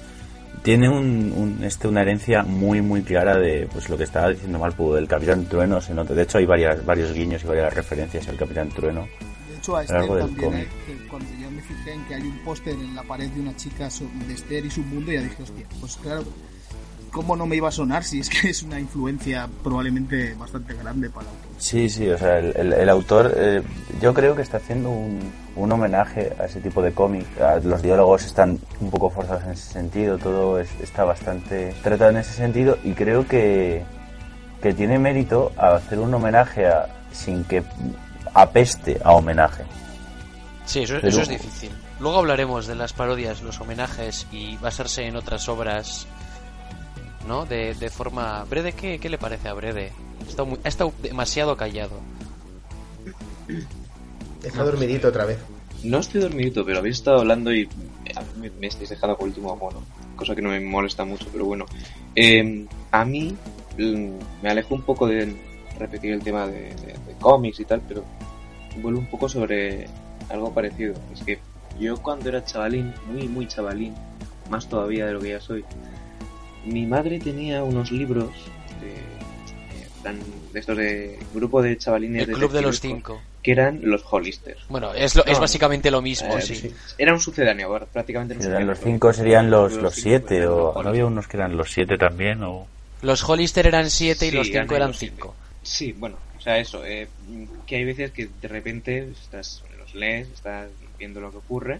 [0.67, 4.60] tiene un, un- este, una herencia muy, muy clara de pues lo que estaba diciendo
[4.60, 5.80] Malpu, del Capitán Trueno.
[5.80, 6.13] Se nota.
[6.13, 9.08] De hecho, hay varias, varios guiños y varias referencias al Capitán Trueno.
[9.49, 12.21] De hecho, a A Esther también, eh, que cuando yo me fijé en que hay
[12.23, 13.88] un póster en la pared de una chica
[14.27, 16.25] de Esther y su mundo, ya dije, hostia, pues claro,
[17.17, 21.10] ¿cómo no me iba a sonar si es que es una influencia probablemente bastante grande
[21.10, 21.51] para el autor?
[21.58, 23.62] Sí, sí, o sea, el, el- el autor eh,
[23.99, 25.19] yo creo que está haciendo un,
[25.56, 27.25] un homenaje a ese tipo de cómic.
[27.41, 32.12] Ah, Los diálogos están un poco forzados en ese sentido, todo es- está bastante tratado
[32.12, 33.84] en ese sentido y creo que,
[34.62, 37.63] que tiene mérito a hacer un homenaje a, sin que
[38.34, 39.63] apeste a homenaje.
[40.65, 41.71] Sí, eso, Pero- eso es difícil.
[41.99, 46.06] Luego hablaremos de las parodias, los homenajes y basarse en otras obras,
[47.27, 47.45] ¿no?
[47.45, 48.43] De, de forma...
[48.45, 49.91] ¿Brede qué, qué le parece a Brede?
[50.25, 51.99] Ha estado, muy- ha estado demasiado callado.
[54.43, 55.37] Está dormidito otra vez.
[55.83, 57.67] No estoy dormidito, pero habéis estado hablando y
[58.39, 59.81] me, me estáis dejando con el último mono.
[60.15, 61.65] Cosa que no me molesta mucho, pero bueno.
[62.15, 63.35] Eh, a mí
[63.77, 64.09] mm,
[64.41, 65.35] me alejo un poco de
[65.77, 68.03] repetir el tema de, de- de cómics y tal, pero
[68.81, 69.87] vuelvo un poco sobre
[70.29, 70.95] algo parecido.
[71.13, 71.39] Es que
[71.79, 73.93] yo cuando era chavalín, muy, muy chavalín,
[74.49, 75.63] más todavía de lo que ya soy,
[76.67, 78.30] mi madre tenía unos libros
[78.82, 80.19] de, de,
[80.53, 83.21] de estos de grupo de chavalines El club de los cinco.
[83.41, 84.58] que eran los Hollister.
[84.69, 86.56] Bueno, es, lo, es No, básicamente lo mismo, Eh, sí.
[86.56, 86.73] sí.
[86.97, 90.84] Era un sucedáneo, prácticamente Eran los cinco serían los, Los los cinco siete, los o
[90.84, 92.67] ¿no había unos que eran los siete también, o...
[93.01, 95.17] Los Hollister eran 7 y los 5 eran siete.
[95.17, 95.36] 5.
[95.62, 97.08] Sí, bueno, o sea, eso, eh,
[97.67, 101.80] que hay veces que de repente estás, los lees, estás viendo lo que ocurre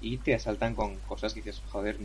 [0.00, 1.96] y te asaltan con cosas que dices, joder,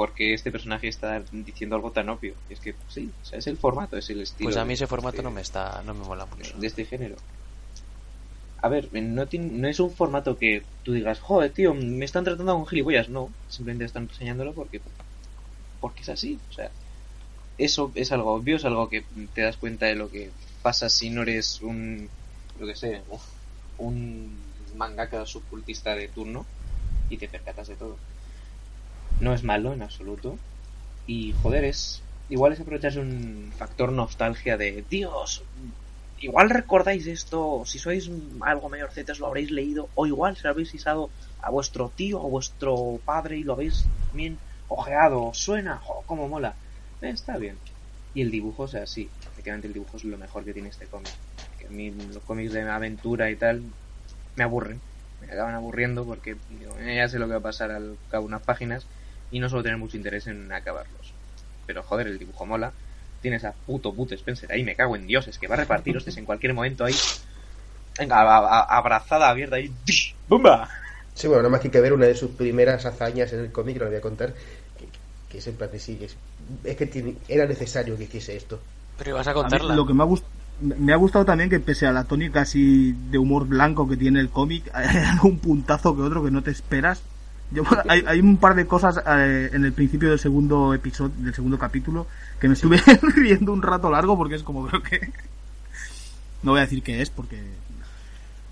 [0.00, 2.34] porque este personaje está diciendo algo tan obvio?
[2.48, 4.46] Y es que sí, o sea, es el formato, es el estilo.
[4.46, 6.58] Pues a mí ese formato de- no me está no me mola mucho.
[6.58, 7.16] de este género.
[8.62, 12.24] A ver, no, tiene- no es un formato que tú digas, joder, tío, me están
[12.24, 13.10] tratando con gilipollas.
[13.10, 14.80] No, simplemente están reseñándolo porque,
[15.80, 16.40] porque es así.
[16.48, 16.70] O sea,
[17.58, 20.30] eso es algo obvio, es algo que te das cuenta de lo que
[20.62, 22.08] pasa si no eres un,
[22.58, 23.02] lo que sé,
[23.76, 24.42] un
[24.76, 26.46] mangaka subcultista de turno
[27.10, 27.98] y te percatas de todo.
[29.20, 30.38] No es malo en absoluto.
[31.06, 32.02] Y joder, es.
[32.28, 35.42] Igual es aprovecharse un factor nostalgia de Dios.
[36.20, 38.10] Igual recordáis esto, si sois
[38.42, 41.08] algo mayorcetes lo habréis leído, o igual se lo habéis pisado
[41.40, 46.54] a vuestro tío o vuestro padre y lo habéis bien ojeado, suena, jo, cómo mola.
[47.00, 47.56] Eh, está bien.
[48.12, 50.86] Y el dibujo, o sea, sí, efectivamente el dibujo es lo mejor que tiene este
[50.86, 51.12] cómic.
[51.58, 53.62] Que a mí los cómics de aventura y tal
[54.36, 54.78] me aburren,
[55.20, 58.24] me acaban aburriendo porque digo, "Eh, ya sé lo que va a pasar al cabo
[58.24, 58.86] de unas páginas
[59.30, 61.12] y no suelo tener mucho interés en acabarlos.
[61.66, 62.72] Pero joder, el dibujo mola.
[63.22, 65.94] Tienes a puto puto Spencer ahí, me cago en Dios, es que va a repartir
[65.96, 66.94] hostias en cualquier momento ahí.
[67.98, 69.70] Venga, a- a- abrazada abierta ahí.
[70.28, 70.68] ¡Bumba!
[71.14, 73.52] Sí, bueno, nada más que hay que ver una de sus primeras hazañas en el
[73.52, 74.32] cómic, que lo voy a contar,
[74.78, 74.86] que,
[75.28, 76.16] que es en plan de sí, que es,
[76.64, 78.58] es que tiene- era necesario que hiciese esto.
[78.96, 79.74] Pero ibas a contarla.
[79.74, 80.24] lo que me ha, gust-
[80.60, 84.20] me ha gustado también que pese a la tónica así de humor blanco que tiene
[84.20, 87.02] el cómic, hay algún puntazo que otro que no te esperas.
[87.52, 91.34] Yo, hay, hay un par de cosas eh, en el principio del segundo episodio, del
[91.34, 92.06] segundo capítulo,
[92.38, 92.80] que me estuve
[93.14, 95.12] riendo un rato largo porque es como creo que...
[96.42, 97.38] No voy a decir qué es porque...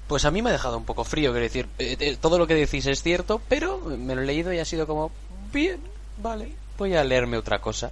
[0.09, 2.47] Pues a mí me ha dejado un poco frío, quiero decir, eh, eh, todo lo
[2.47, 5.11] que decís es cierto, pero me lo he leído y ha sido como,
[5.53, 5.81] bien,
[6.23, 7.91] vale, voy a leerme otra cosa.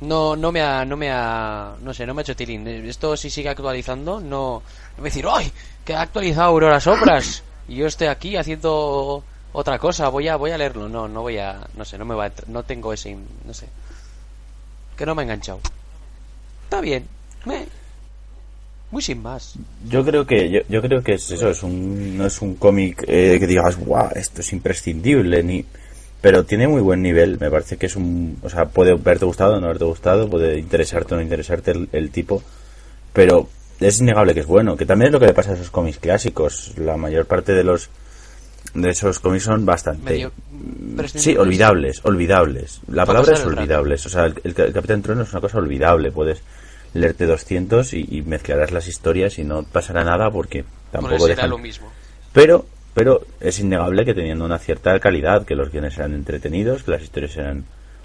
[0.00, 2.66] No, no me ha, no me ha, no sé, no me ha hecho tilín.
[2.68, 4.62] Esto si sigue actualizando, no,
[4.96, 5.52] no me decir, ¡ay!
[5.84, 9.24] Que ha actualizado Aurora Sobras y yo estoy aquí haciendo
[9.58, 10.88] otra cosa, voy a, voy a leerlo.
[10.88, 13.66] No, no voy a, no sé, no me va a, no tengo ese, no sé,
[14.96, 15.60] que no me ha enganchado.
[16.64, 17.06] Está bien,
[17.44, 17.66] me,
[18.92, 19.54] muy sin más.
[19.88, 23.04] Yo creo que yo, yo creo que es eso, es un no es un cómic
[23.08, 25.64] eh, que digas, "Guau, esto es imprescindible", ni
[26.20, 29.56] pero tiene muy buen nivel, me parece que es un, o sea, puede haberte gustado
[29.56, 32.42] o no haberte gustado, puede interesarte o no interesarte el, el tipo,
[33.12, 33.48] pero
[33.80, 35.98] es innegable que es bueno, que también es lo que le pasa a esos cómics
[35.98, 37.88] clásicos, la mayor parte de los
[38.74, 40.32] de esos cómics son bastante Medio
[41.06, 42.80] sí, olvidables, olvidables.
[42.88, 43.56] La palabra es rato.
[43.56, 46.42] olvidables, o sea, el, el, el Capitán Trueno es una cosa olvidable, puedes
[46.94, 51.58] leerte 200 y, y mezclarás las historias y no pasará nada porque tampoco dejan lo
[51.58, 51.88] mismo.
[52.32, 56.90] pero pero es innegable que teniendo una cierta calidad que los guiones eran entretenidos que
[56.90, 57.64] las historias eran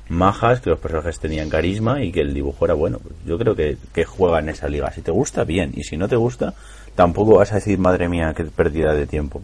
[0.10, 3.00] majas que los personajes tenían carisma y que el dibujo era bueno.
[3.00, 4.92] Pues yo creo que, que juega en esa liga.
[4.92, 5.72] Si te gusta bien.
[5.74, 6.54] Y si no te gusta
[6.94, 9.42] tampoco vas a decir madre mía qué pérdida de tiempo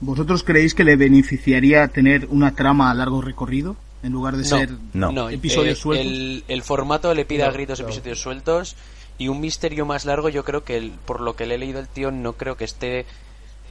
[0.00, 4.48] ¿Vosotros creéis que le beneficiaría tener una trama a largo recorrido en lugar de No,
[4.48, 5.28] ser No.
[5.28, 6.06] episodios eh, sueltos?
[6.06, 7.86] El, el formato le pide a gritos no.
[7.86, 8.76] episodios sueltos
[9.18, 10.28] y un misterio más largo.
[10.30, 12.64] Yo creo que, el- por lo que le he leído el tío, no creo que
[12.64, 13.04] esté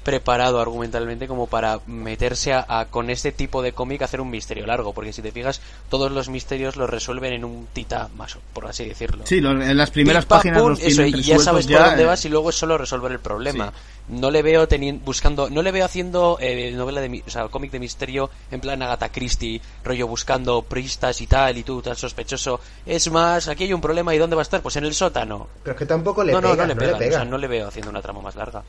[0.03, 4.29] preparado argumentalmente como para meterse a, a- con este tipo de cómic a hacer un
[4.29, 4.93] misterio largo.
[4.93, 8.85] Porque si te fijas, todos los misterios los resuelven en un tita más, por así
[8.85, 9.25] decirlo.
[9.25, 12.07] Sí, lo- en las primeras páginas pum, los eso, y ya sabes por dónde eh,
[12.07, 13.71] vas y luego es solo resolver el problema.
[14.07, 17.47] No le veo teniendo, buscando, no le veo haciendo eh, novela de, mi- o sea,
[17.49, 21.95] cómic de misterio en plan Agatha Christie, rollo buscando pristas y tal y tú tan
[21.95, 22.59] sospechoso.
[22.87, 25.47] Es más, aquí hay un problema y dónde va a estar, pues en el sótano.
[25.63, 27.17] Pero es que tampoco le no, no, pega, no le no pega, le pega.
[27.17, 28.63] o sea, no le veo haciendo una trama más larga.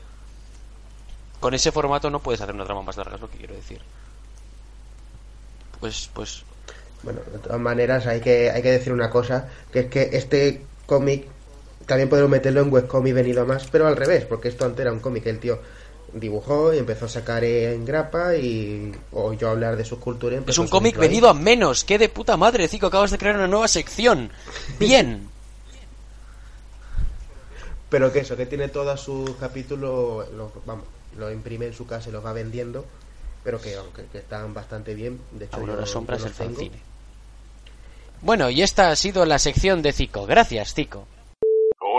[1.41, 3.81] Con ese formato no puedes hacer una trama más larga, es lo que quiero decir.
[5.81, 6.43] Pues, pues,
[7.03, 10.63] Bueno, de todas maneras hay que, hay que decir una cosa, que es que este
[10.85, 11.25] cómic
[11.85, 14.93] también podemos meterlo en webcomic venido a más, pero al revés, porque esto antes era
[14.93, 15.59] un cómic el tío
[16.13, 20.43] dibujó y empezó a sacar en grapa y oyó hablar de sus culturas.
[20.45, 21.83] es un cómic venido a menos.
[21.83, 22.87] ¡Qué de puta madre, Cico!
[22.87, 24.31] Acabas de crear una nueva sección.
[24.79, 25.29] Bien.
[27.89, 30.85] Pero que eso, que tiene todos sus capítulos, los, vamos,
[31.17, 32.85] los imprime en su casa y los va vendiendo,
[33.43, 35.21] pero que, aunque que están bastante bien.
[35.31, 36.79] De hecho, Aurora Sombras el fanzine.
[38.21, 40.25] Bueno, y esta ha sido la sección de Cico.
[40.25, 41.07] Gracias, Cico.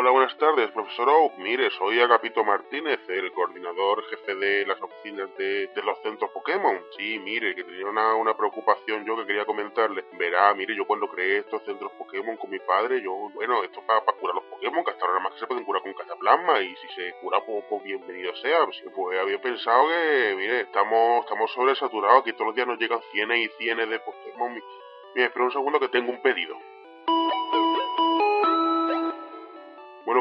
[0.03, 1.39] Hola, buenas tardes, profesor Oak.
[1.39, 6.77] Mire, soy Agapito Martínez, el coordinador jefe de las oficinas de, los centros Pokémon.
[6.99, 10.05] Sí, mire, que tenía una, una preocupación yo que quería comentarle.
[10.19, 14.01] Verá, mire, yo cuando creé estos centros Pokémon con mi padre, yo, bueno, esto para
[14.01, 16.89] curar los Pokémon, que hasta ahora más que se pueden curar con cataplasma, y si
[16.97, 18.67] se cura, pues, pues bienvenido sea.
[18.67, 23.39] Pues, había pensado que, mire, estamos, estamos sobresaturados, aquí todos los días nos llegan cienes
[23.39, 24.53] y cienes de Pokémon.
[25.15, 26.57] Mire, espera un segundo que tengo un pedido.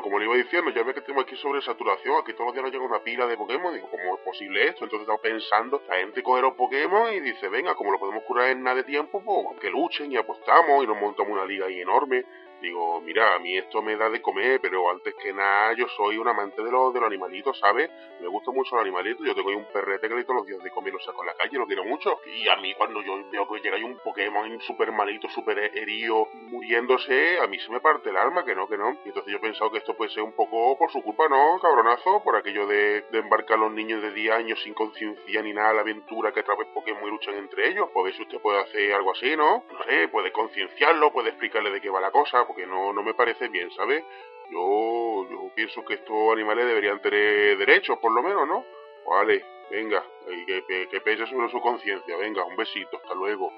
[0.02, 2.72] Como le iba diciendo, ya ve que tenemos aquí sobresaturación, aquí todos los días nos
[2.74, 4.84] llega una pila de Pokémon, digo, ¿cómo es posible esto?
[4.84, 8.50] Entonces estamos pensando, la gente coge los Pokémon y dice, venga, como lo podemos curar
[8.50, 11.82] en nada de tiempo, pues que luchen y apostamos y nos montamos una liga ahí
[11.82, 12.26] enorme.
[12.62, 16.18] Digo, mira, a mí esto me da de comer, pero antes que nada yo soy
[16.18, 17.90] un amante de los, de los animalitos, ¿sabes?
[18.20, 20.62] Me gusta mucho los animalitos, yo tengo ahí un perrete que le todos los días
[20.64, 22.20] de comer, lo saco a la calle, lo quiero mucho.
[22.26, 26.28] Y a mí cuando yo veo que llega ahí un Pokémon súper malito, súper herido,
[26.34, 28.92] muriéndose, a mí se me parte el alma, que no, que no.
[29.06, 31.60] Y entonces yo he pensado que esto puede ser un poco por su culpa, ¿no,
[31.60, 32.24] cabronazo?
[32.24, 35.74] Por aquello de, embarcar a los niños de 10 años sin conciencia ni nada a
[35.74, 37.90] la aventura que a través Pokémon y luchan entre ellos.
[37.94, 39.64] Pues ver si usted puede hacer algo así, ¿no?
[39.72, 43.14] No sé, puede concienciarlo, puede explicarle de qué va la cosa, porque no, no me
[43.14, 44.04] parece bien, ¿sabes?
[44.52, 48.66] Yo, pienso que estos animales deberían tener derechos, por lo menos, ¿no?
[49.10, 50.04] Vale, venga,
[50.46, 52.18] que, que, que pese sobre su conciencia.
[52.18, 53.52] Venga, un besito, hasta luego.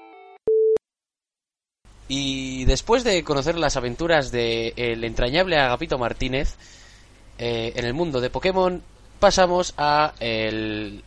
[2.07, 6.57] Y después de conocer las aventuras del el entrañable Agapito Martínez
[7.39, 8.83] eh, en el mundo de Pokémon,
[9.19, 11.01] pasamos a el,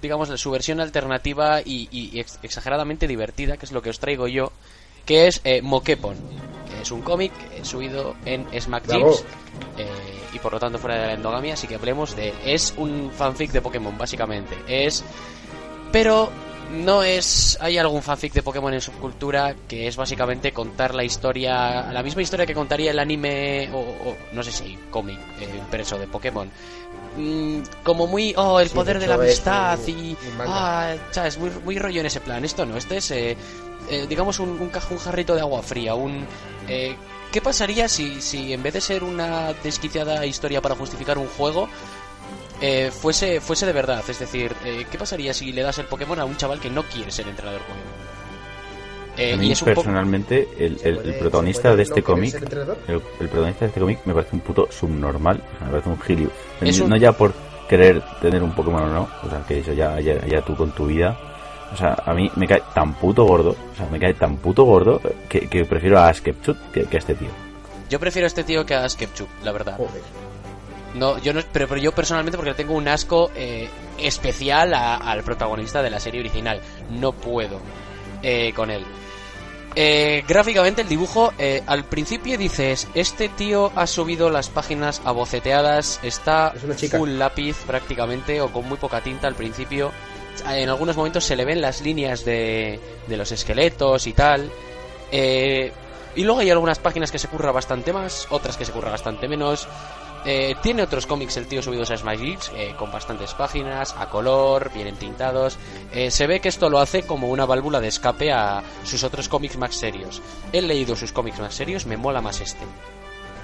[0.00, 4.28] digamos su versión alternativa y, y ex- exageradamente divertida, que es lo que os traigo
[4.28, 4.52] yo,
[5.04, 6.16] que es eh, Mokepon,
[6.86, 9.86] es un cómic eh, subido en Smack eh,
[10.32, 13.50] y por lo tanto fuera de la endogamia, así que hablemos de es un fanfic
[13.50, 15.04] de Pokémon básicamente, es
[15.90, 16.30] pero
[16.70, 21.90] no es hay algún fanfic de Pokémon en subcultura que es básicamente contar la historia
[21.92, 25.98] la misma historia que contaría el anime o, o no sé si cómic eh, impreso
[25.98, 26.48] de Pokémon.
[27.16, 30.90] Mm, como muy oh el Sí, poder de de la es amistad y manga.
[30.92, 32.44] ah sabes muy, muy rollo en ese plan.
[32.44, 33.36] Esto no este es eh,
[33.90, 36.24] eh, digamos un, un, jarrito de agua fría un
[36.68, 36.96] eh,
[37.32, 41.68] ¿Qué pasaría si, si en vez de ser una desquiciada historia para justificar un juego,
[42.62, 44.02] eh, fuese, fuese de verdad?
[44.08, 46.82] Es decir, eh, ¿qué pasaría si le das el Pokémon a un chaval que no
[46.84, 48.06] quiere ser entrenador Pokémon?
[49.18, 49.74] Eh, a mí y es poco...
[49.74, 52.34] personalmente el, el- protagonista de no este querer cómic
[52.88, 55.88] el, el protagonista de este cómic me parece un puto subnormal o sea, me parece
[55.88, 57.32] un gilio un- no ya por
[57.66, 60.70] querer tener un Pokémon o no o sea que eso ya, ya, ya tú con
[60.72, 61.18] tu vida
[61.72, 64.64] o sea a mí me cae tan puto gordo o sea me cae tan puto
[64.64, 67.28] gordo que, que prefiero a Skepchut que, que a este tío
[67.90, 69.76] Yo prefiero a este tío que a Skepchuk, la verdad.
[69.76, 70.02] Joder.
[70.94, 75.22] No, yo no, pero, pero yo personalmente porque tengo un asco eh, especial a- al
[75.22, 76.60] protagonista de la serie original.
[76.90, 77.60] No puedo
[78.22, 78.82] eh, con él.
[79.78, 86.00] Eh, gráficamente el dibujo, eh, al principio dices, este tío ha subido las páginas aboceteadas,
[86.02, 89.92] está Es full lápiz prácticamente o con muy poca tinta al principio.
[90.48, 94.50] En algunos momentos se le ven las líneas de, de los esqueletos y tal.
[95.10, 95.72] Eh,
[96.14, 99.28] y luego hay algunas páginas que se curra bastante más, otras que se curra bastante
[99.28, 99.68] menos.
[100.24, 104.08] Eh, tiene otros cómics el tío subidos a Smash Hits, eh, con bastantes páginas, a
[104.08, 105.56] color, bien entintados.
[105.92, 109.28] Eh, se ve que esto lo hace como una válvula de escape a sus otros
[109.28, 110.20] cómics más serios.
[110.52, 112.64] He leído sus cómics más serios, me mola más este.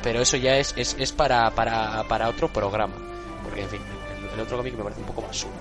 [0.03, 2.95] Pero eso ya es, es, es para, para, para otro programa.
[3.45, 3.81] Porque, en fin,
[4.19, 5.53] el, el otro cómic me parece un poco basura.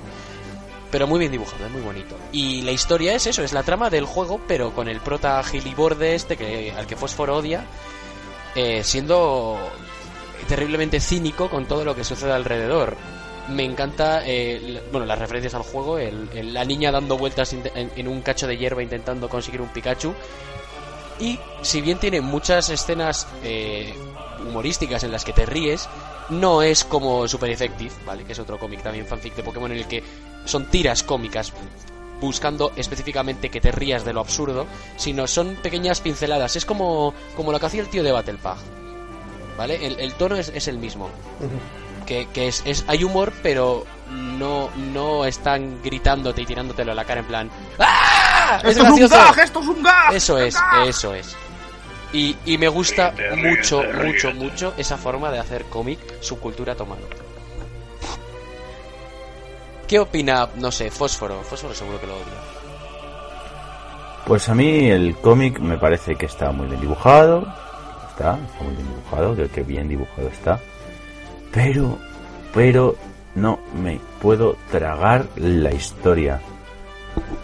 [0.91, 2.17] Pero muy bien dibujado, es muy bonito.
[2.33, 6.15] Y la historia es eso, es la trama del juego, pero con el prota giliborde
[6.15, 7.63] este que, al que Fósforo odia,
[8.55, 9.57] eh, siendo
[10.49, 12.97] terriblemente cínico con todo lo que sucede alrededor.
[13.47, 18.07] Me encanta, eh, bueno, las referencias al juego, el- la niña dando vueltas en, en
[18.07, 20.13] un cacho de hierba intentando conseguir un Pikachu.
[21.19, 23.93] Y si bien tiene muchas escenas eh,
[24.45, 25.87] humorísticas en las que te ríes,
[26.29, 28.23] no es como Super Effective, ¿vale?
[28.23, 30.03] Que es otro cómic también fanfic de Pokémon en el que
[30.45, 31.53] son tiras cómicas
[32.19, 36.55] buscando específicamente que te rías de lo absurdo, sino son pequeñas pinceladas.
[36.55, 38.57] Es como, como lo que hacía el tío de Battlepag,
[39.57, 39.85] ¿vale?
[39.85, 41.09] El, el tono es, es el mismo.
[42.05, 47.05] Que, que es, es, hay humor, pero no, no están gritándote y tirándotelo a la
[47.05, 47.49] cara en plan
[47.79, 48.59] ¡Ah!
[48.63, 49.39] ¡Es ¡Esto es un gag!
[49.39, 50.13] ¡Esto es un gag!
[50.13, 50.87] Eso es, ¡Gag!
[50.87, 51.35] eso es.
[52.11, 54.33] Y, y me gusta Ríete, mucho, ríete, mucho, ríete.
[54.33, 57.07] mucho esa forma de hacer cómic, subcultura tomado.
[59.91, 61.41] ¿Qué opina, no sé, Fósforo?
[61.41, 62.23] Fósforo seguro que lo odia.
[64.25, 67.41] Pues a mí el cómic me parece que está muy bien dibujado.
[68.09, 70.61] Está, está muy bien dibujado, que, que bien dibujado está.
[71.51, 71.97] Pero,
[72.53, 72.95] pero
[73.35, 76.39] no me puedo tragar la historia.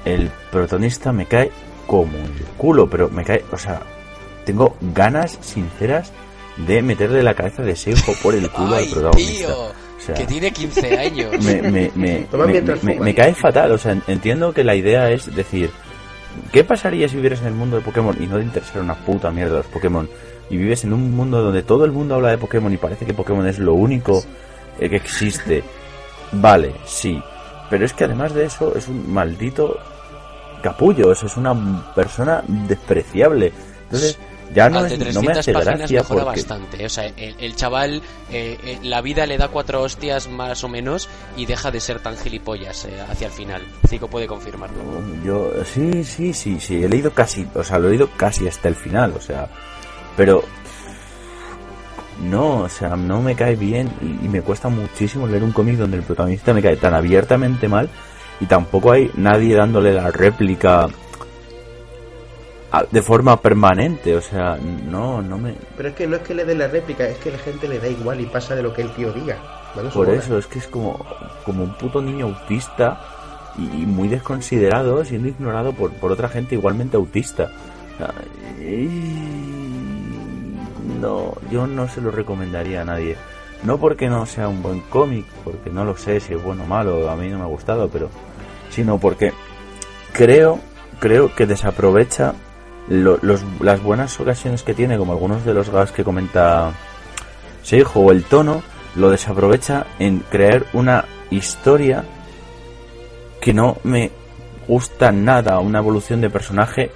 [0.05, 1.51] El protagonista me cae
[1.85, 3.81] como el culo, pero me cae, o sea,
[4.45, 6.13] tengo ganas sinceras
[6.55, 9.47] de meterle la cabeza de ese hijo por el culo al ¡Ay, protagonista.
[9.47, 9.86] tío!
[10.07, 11.43] Sea, que tiene 15 años.
[11.43, 12.27] me, me, me,
[12.99, 13.71] me- cae fatal.
[13.71, 15.69] O sea, en- entiendo que la idea es decir,
[16.51, 19.29] ¿qué pasaría si vivieras en el mundo de Pokémon y no te interesara una puta
[19.31, 20.09] mierda los Pokémon?
[20.49, 23.13] Y vives en un mundo donde todo el mundo habla de Pokémon y parece que
[23.13, 24.23] Pokémon es lo único
[24.79, 25.63] eh, que existe.
[26.31, 27.21] Vale, sí.
[27.69, 29.77] Pero es que además de eso es un maldito
[30.63, 31.11] capullo.
[31.11, 31.53] Eso es una
[31.93, 33.51] persona despreciable.
[33.83, 34.17] Entonces,
[34.53, 36.39] ya no, Al de es- no me 300 hace páginas mejora porque...
[36.41, 36.85] bastante.
[36.85, 40.69] O sea, el, el chaval, eh, eh, la vida le da cuatro hostias más o
[40.69, 43.61] menos y deja de ser tan gilipollas eh, hacia el final.
[43.87, 44.77] Cico puede confirmarlo.
[45.23, 48.67] Yo, sí, sí, sí, sí, he leído casi, o sea, lo he leído casi hasta
[48.67, 49.47] el final, o sea,
[50.15, 50.43] pero
[52.21, 55.75] no, o sea, no me cae bien y, y me cuesta muchísimo leer un cómic
[55.77, 57.89] donde el protagonista me cae tan abiertamente mal
[58.39, 60.87] y tampoco hay nadie dándole la réplica
[62.89, 65.55] de forma permanente, o sea, no, no me...
[65.75, 67.79] Pero es que no es que le dé la réplica, es que la gente le
[67.79, 69.37] da igual y pasa de lo que el tío diga.
[69.91, 71.05] Su Por eso, es que es como,
[71.45, 72.99] como un puto niño autista
[73.57, 77.51] y, muy desconsiderado, siendo ignorado por, por otra gente igualmente autista.
[80.99, 83.17] No, yo no se lo recomendaría a nadie.
[83.63, 86.67] No porque no sea un buen cómic, porque no lo sé si es bueno o
[86.67, 88.09] malo, a mí no me ha gustado, pero
[88.69, 89.33] sino porque
[90.13, 90.59] creo,
[90.99, 92.33] creo que desaprovecha
[92.89, 96.71] lo- los- las buenas ocasiones que tiene, como algunos de los gags que comenta
[97.63, 98.61] Seijo o el tono,
[98.95, 102.03] lo desaprovecha en crear una historia
[103.41, 104.11] que no me
[104.67, 106.91] gusta nada, una evolución de personaje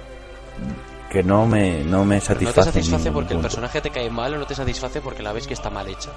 [1.10, 2.54] que no me, no me Pero no satisface.
[2.72, 5.46] te satisface porque el personaje te cae mal o no te satisface porque la ves
[5.46, 6.10] que está mal hecha.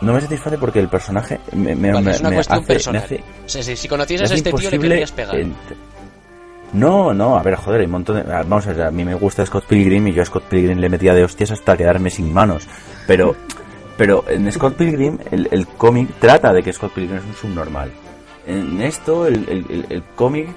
[0.00, 2.66] No me satisface porque el personaje me, me- Vale, me- es una me cuestión hace-
[2.72, 3.02] personal.
[3.04, 5.36] hace- O sea, si, si conocieses a este tío le querrías pegar.
[6.74, 8.32] No, no, a ver, joder, hay un montón de...
[8.32, 10.78] ah, Vamos a ver, a mí me gusta Scott Pilgrim y yo a Scott Pilgrim
[10.78, 12.66] le metía de hostias hasta quedarme sin manos.
[13.06, 13.36] Pero,
[13.96, 17.92] pero en Scott Pilgrim el, el cómic trata de que Scott Pilgrim es un subnormal.
[18.46, 20.48] En esto el, el- el- cómic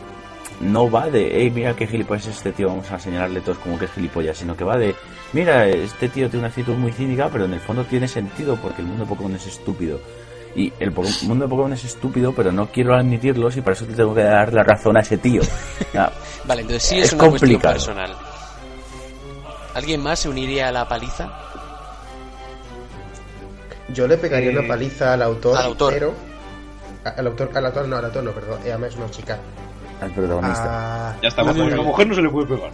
[0.60, 3.78] no va de, hey, mira qué gilipollas es este tío, vamos a señalarle todos como
[3.78, 4.96] que es gilipollas, sino que va de,
[5.34, 8.82] mira, este tío tiene una actitud muy cínica, pero en el fondo tiene sentido porque
[8.82, 10.00] el mundo Pokémon es estúpido.
[10.58, 13.94] Y el mundo de Pokémon es estúpido, pero no quiero admitirlo y para eso te
[13.94, 15.42] tengo que dar la razón a ese tío.
[15.96, 16.12] Ah,
[16.46, 17.74] Vale, entonces sí Es es, una cuestión complicado.
[17.76, 18.16] personal.
[19.74, 21.30] ¿Alguien más se uniría a la paliza?
[23.94, 25.94] Yo le pegaría Eh, una paliza al autor, al autor.
[25.94, 26.14] pero...
[27.06, 28.60] a- Al autor, al autor no, al autor no, perdón.
[28.66, 29.38] eh, Además es una chica.
[30.02, 31.10] al protagonista.
[31.12, 32.72] A- Ya está, a la mujer no se le puede pegar.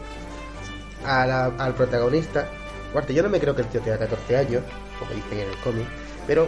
[1.05, 2.47] a la- al protagonista.
[2.91, 4.63] Guarte, yo no me creo que el tío tenga 14 años,
[4.99, 5.85] como dicen en el cómic,
[6.27, 6.47] pero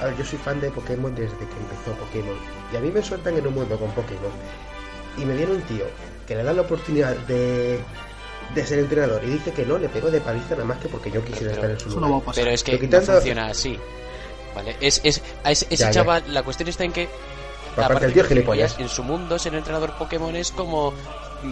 [0.00, 2.36] a ver, yo soy fan de Pokémon desde que empezó Pokémon.
[2.72, 4.32] Y a mí me sueltan en un mundo con Pokémon.
[5.16, 5.84] Y me viene un tío
[6.26, 7.78] que le da la oportunidad de,
[8.54, 11.10] de ser entrenador y dice que no, le pego de paliza nada más que porque
[11.10, 12.34] yo quisiera Pero estar en su no lugar.
[12.34, 13.78] Pero es que no funciona así.
[14.54, 14.76] ¿Vale?
[14.80, 15.90] Es, es, a ese, ya.
[15.90, 17.08] chaval, la cuestión está en que.
[17.76, 18.78] Aparte, el tío gilipollas.
[18.78, 20.92] En su mundo, ser entrenador Pokémon es como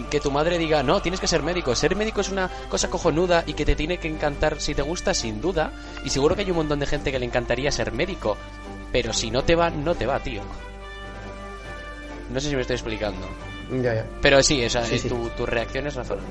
[0.09, 1.75] que tu madre diga, no, tienes que ser médico.
[1.75, 5.13] Ser médico es una cosa cojonuda y que te tiene que encantar si te gusta,
[5.13, 5.71] sin duda.
[6.03, 8.37] Y seguro que hay un montón de gente que le encantaría ser médico.
[8.91, 10.41] Pero si no te va, no te va, tío.
[12.31, 13.27] No sé si me estoy explicando.
[13.71, 14.05] Ya, ya.
[14.21, 15.09] Pero sí, o sea, Sí, sí.
[15.09, 16.27] Tu, tu reacción es razonable.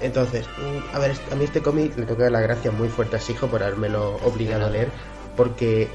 [0.00, 3.20] Entonces, mm, a ver, a mí este cómic le toca la gracia muy fuerte a
[3.20, 4.90] Sijo por habérmelo obligado a leer,
[5.40, 5.88] porque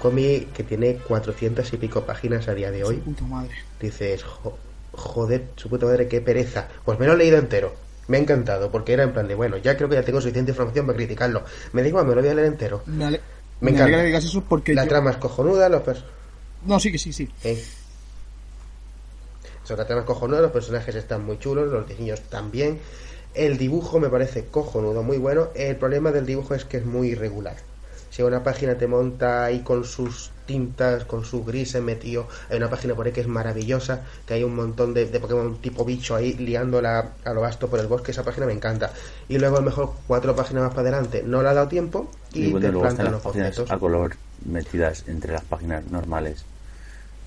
[0.00, 2.98] cómic que tiene 400 y pico páginas a día de hoy.
[2.98, 3.50] Puta madre.
[3.80, 4.56] Dices, "Jo-
[4.92, 6.68] joder, su puta madre, qué pereza.
[6.84, 7.74] Pues me lo he leído entero.
[8.06, 10.52] Me ha encantado, porque era en plan de, bueno, ya creo que ya tengo suficiente
[10.52, 11.42] información para criticarlo.
[11.72, 12.82] Me igual, me lo voy a leer entero.
[12.86, 13.20] Me, ale-
[13.60, 13.84] Me me encanta.
[13.86, 16.04] alegra que digas eso porque La yo- trama es cojonuda, los pers-
[16.64, 17.28] No, sí que sí, sí.
[17.42, 17.60] eh.
[19.64, 22.78] Sea, la trama es cojonuda, los personajes están muy chulos, los diseños también.
[23.34, 25.48] El dibujo me parece cojonudo, muy bueno.
[25.56, 27.56] El problema del dibujo es que es muy irregular.
[28.12, 32.68] Si una página te monta ahí con sus tintas, con sus grises metido, hay una
[32.68, 36.14] página por ahí que es maravillosa, que hay un montón de, de Pokémon tipo bicho
[36.14, 38.92] ahí liándola a lo vasto por el bosque, esa página me encanta.
[39.28, 42.10] Y luego a lo mejor cuatro páginas más para adelante no le ha dado tiempo
[42.32, 43.70] y, Y bueno, te luego plantan los bocetos.
[43.70, 46.46] a color metidas entre las páginas normales.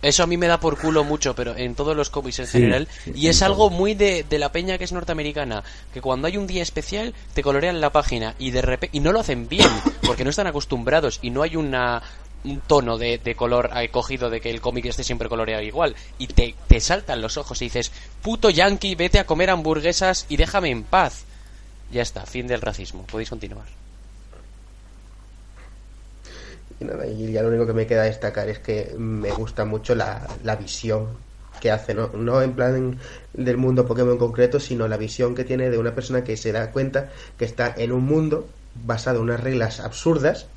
[0.01, 2.51] Eso a mí me da por culo mucho, pero en todos los cómics en Sí,
[2.59, 2.87] general.
[3.03, 5.63] sí, y es algo muy de, de la peña que es norteamericana.
[5.93, 8.35] Que cuando hay un día especial, te colorean la página.
[8.37, 8.95] Y de repente.
[8.97, 9.69] Y no lo hacen bien,
[10.05, 11.19] porque no están acostumbrados.
[11.21, 12.03] Y no hay una
[12.43, 15.95] un tono de, de color eh, cogido de que el cómic esté siempre coloreado igual.
[16.19, 17.91] Y te, te saltan los ojos y dices,
[18.21, 21.23] puto yankee, vete a comer hamburguesas y déjame en paz.
[21.91, 23.03] Ya está, fin del racismo.
[23.07, 23.65] Podéis continuar.
[26.79, 29.95] Y nada, y ya lo único que me queda destacar es que me gusta mucho
[29.95, 31.07] la, la visión
[31.59, 32.09] que hace, ¿no?
[32.13, 32.99] no en plan
[33.33, 36.51] del mundo Pokémon en concreto, sino la visión que tiene de una persona que se
[36.51, 38.49] da cuenta que está en un mundo
[38.85, 40.47] basado en unas reglas absurdas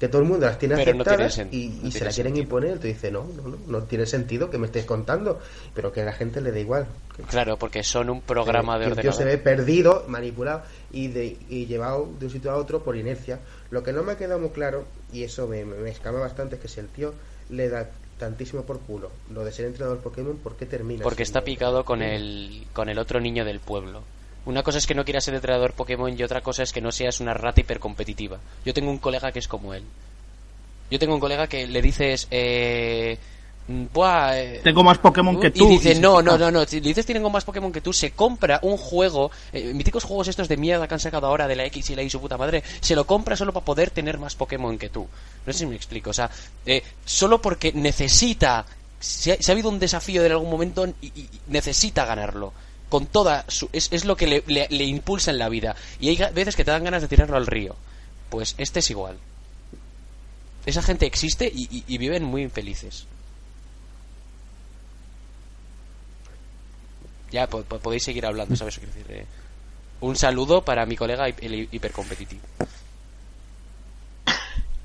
[0.00, 2.14] que todo el mundo las tiene Pero no tiene aceptadas y, no y se las
[2.14, 2.42] quieren sentido.
[2.42, 2.78] imponer.
[2.78, 5.38] Tú dices, no, no, no, no tiene sentido que me estés contando,
[5.74, 6.86] pero que a la gente le da igual.
[7.28, 9.30] Claro, porque son un programa de que el tío ordenador.
[9.30, 13.40] se ve perdido, manipulado y, de, y llevado de un sitio a otro por inercia.
[13.70, 16.62] Lo que no me ha quedado muy claro, y eso me, me, escama bastante, es
[16.62, 17.12] que si el tío
[17.50, 21.02] le da tantísimo por culo lo de ser entrenador Pokémon, ¿por qué termina?
[21.02, 24.02] Porque está picado con el, con el otro niño del pueblo.
[24.46, 26.92] Una cosa es que no quieras ser entrenador Pokémon y otra cosa es que no
[26.92, 28.38] seas una rata hipercompetitiva.
[28.64, 29.84] Yo tengo un colega que es como él.
[30.90, 33.18] Yo tengo un colega que le dices, eh,
[33.68, 35.66] mm, buah, eh, Tengo más Pokémon que tú.
[35.66, 36.64] y dice, no, no, no, no.
[36.64, 40.28] Si le dices tienen más Pokémon que tú, se compra un juego, eh, míticos juegos
[40.28, 42.38] estos de mierda que han sacado ahora de la X y la Y su puta
[42.38, 45.06] madre, se lo compra solo para poder tener más Pokémon que tú.
[45.46, 46.10] No sé si me explico.
[46.10, 46.30] O sea,
[46.64, 48.64] eh, solo porque necesita,
[48.98, 52.52] si ha, si ha habido un desafío en algún momento y necesita ganarlo.
[52.90, 55.74] Con toda su, es, es lo que le, le- impulsa en la vida.
[55.98, 57.74] Y hay veces que te dan ganas de tirarlo al río.
[58.28, 59.16] Pues este es igual.
[60.66, 63.06] Esa gente existe y, viven muy infelices.
[67.30, 68.76] Ya po- po- podéis seguir hablando, ¿sabes?
[68.78, 69.24] Quiero decir, eh,
[70.00, 72.42] un saludo para mi colega el hi- hipercompetitivo.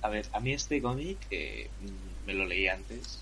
[0.03, 1.70] A ver, a mí este cómic eh,
[2.28, 3.20] me lo leí antes.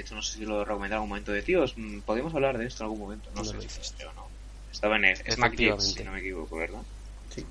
[0.00, 1.74] De hecho, no sé si lo recomendé en algún momento de tíos.
[1.76, 3.28] mm, Podemos hablar de esto en algún momento.
[3.34, 4.06] No, No sé lo si hiciste.
[4.06, 4.28] o no.
[4.72, 6.80] Estaba en el Smack si no me equivoco, ¿verdad?
[7.28, 7.44] Sí.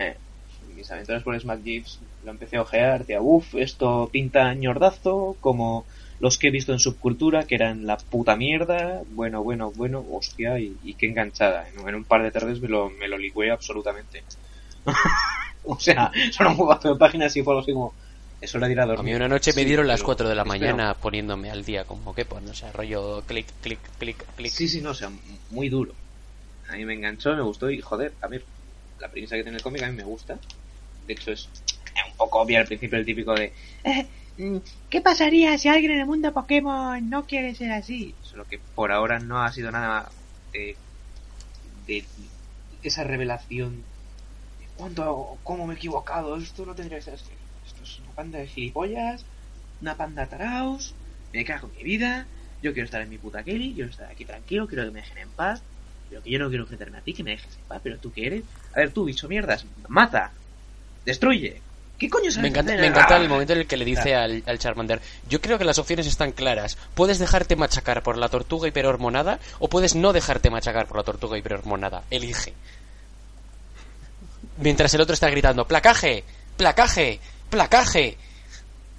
[0.00, 0.16] Eh,
[0.74, 1.60] mis aventuras por Smack
[2.24, 5.86] lo empecé a ojear, decía, uff, esto pinta ñordazo, como
[6.18, 10.58] los que he visto en Subcultura, que eran la puta mierda, bueno, bueno, bueno, hostia,
[10.58, 11.68] y, y qué enganchada.
[11.68, 14.24] En, en un par de tardes me lo, me lo licué absolutamente.
[15.62, 17.94] o sea, son un de páginas y fue algo así como,
[18.42, 19.04] es hora de ir a A dormir.
[19.04, 20.76] mí una noche me Sí, dieron las pero 4 de la espero.
[20.76, 24.52] mañana poniéndome al día como que pon, o sea, rollo clic, clic, clic, clic.
[24.52, 25.10] Sí, sí, no, o sea,
[25.50, 25.94] muy duro.
[26.68, 28.44] A mí me enganchó, me gustó y, joder, a ver,
[28.98, 30.38] la premisa que tiene el cómic a mí me gusta.
[31.06, 31.48] De hecho, es
[32.10, 33.52] un poco obvia al principio el típico de...
[33.84, 34.06] Eh,
[34.38, 34.58] mm,
[34.90, 38.14] ¿Qué pasaría si alguien en el mundo Pokémon no quiere ser así?
[38.22, 40.10] Solo que por ahora no ha sido nada
[40.52, 40.76] de,
[41.86, 42.04] de
[42.82, 43.84] esa revelación
[44.58, 47.32] de cuánto, cómo me he equivocado, esto no tendría que ser así.
[47.82, 49.24] Es una panda de gilipollas,
[49.80, 50.94] una panda de taraos,
[51.32, 52.26] me cago en mi vida,
[52.62, 55.18] yo quiero estar en mi puta Kelly, quiero estar aquí tranquilo, quiero que me dejen
[55.18, 55.62] en paz,
[56.08, 58.12] pero que yo no quiero enfrentarme a ti, que me dejes en paz, pero tú
[58.12, 60.30] qué eres, a ver tú, bicho mierdas, mata,
[61.04, 61.60] destruye,
[61.98, 63.22] ¿qué coño sabes Me encanta, me encanta Ah.
[63.22, 66.06] el momento en el que le dice al, al Charmander, yo creo que las opciones
[66.06, 66.76] están claras.
[66.94, 71.38] Puedes dejarte machacar por la tortuga hiperhormonada o puedes no dejarte machacar por la tortuga
[71.38, 72.04] hiperhormonada.
[72.10, 72.52] Elige.
[74.58, 76.24] Mientras el otro está gritando, placaje,
[76.56, 77.20] placaje,
[77.52, 78.16] placaje.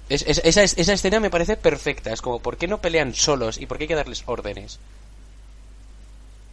[0.08, 2.12] Es- es- esa, es- esa escena me parece perfecta.
[2.12, 4.78] Es como, ¿por qué no pelean solos y por qué hay que darles órdenes?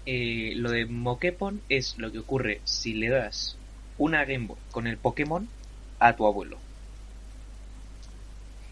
[0.05, 3.55] eh, lo de Mokepon es lo que ocurre si le das
[3.97, 5.47] una Game Boy con el Pokémon
[5.99, 6.59] a tu abuelo.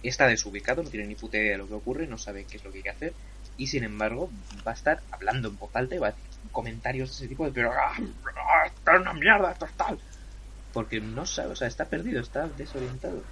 [0.02, 2.64] Está desubicado, no tiene ni puta idea de lo que ocurre, no sabe qué es
[2.64, 3.14] lo que hay que hacer
[3.58, 4.32] y sin embargo
[4.66, 7.44] va a estar hablando en voz alta y va a decir comentarios de ese tipo
[7.46, 10.00] de pero ah, ah, esto es una mierda, esto es tal.
[10.74, 13.24] Porque no sabe, o sea, está perdido, está desorientado.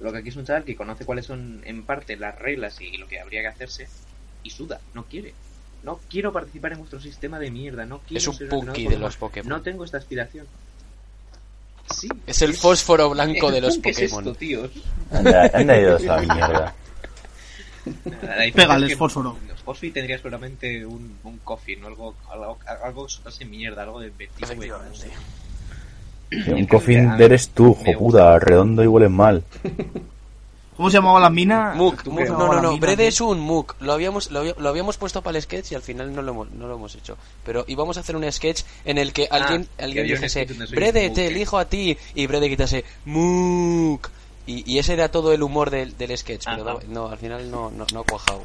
[0.00, 2.96] Lo que aquí es un chaval que conoce cuáles son en parte las reglas y
[2.96, 3.88] lo que habría que hacerse
[4.42, 5.34] y suda, no quiere.
[5.82, 8.98] No quiero participar en vuestro sistema de mierda, no quiero Es un ser punky de
[8.98, 9.48] los Pokémon.
[9.48, 10.46] No tengo esta aspiración.
[11.94, 12.08] Sí.
[12.26, 14.26] Es el fósforo blanco ¿Qué de los es Pokémon.
[14.26, 14.70] esto, tíos?
[15.10, 16.74] Anda, anda a la mierda.
[18.44, 18.54] Es
[18.88, 19.36] que fósforo.
[19.48, 24.00] Los fósforo tendría seguramente un, un coffin o algo, algo, algo que soltase mierda, algo
[24.00, 24.50] de vetido.
[24.50, 25.10] Efectivamente.
[26.48, 29.42] Un coffin eres tú, jopuda, redondo y huele mal.
[30.76, 31.72] ¿Cómo se llamaba la mina?
[31.74, 32.28] Muk, ¿Tú Muk, qué?
[32.28, 33.76] no, ¿Cómo no, no, Brede es un Muk.
[33.80, 36.32] Lo habíamos, lo, había- lo habíamos puesto para el sketch y al final no lo
[36.32, 37.16] hemos, no lo hemos hecho.
[37.46, 41.08] Pero íbamos a hacer un sketch en el que alguien, que alguien un dijese, Brede,
[41.10, 41.28] te eh".
[41.28, 41.96] elijo a ti.
[42.14, 44.08] Y Brede quitase, Muk.
[44.46, 46.44] Y, y ese era todo el humor del, del sketch.
[46.44, 48.42] Pero no, no, al final no, no, no ha cuajado.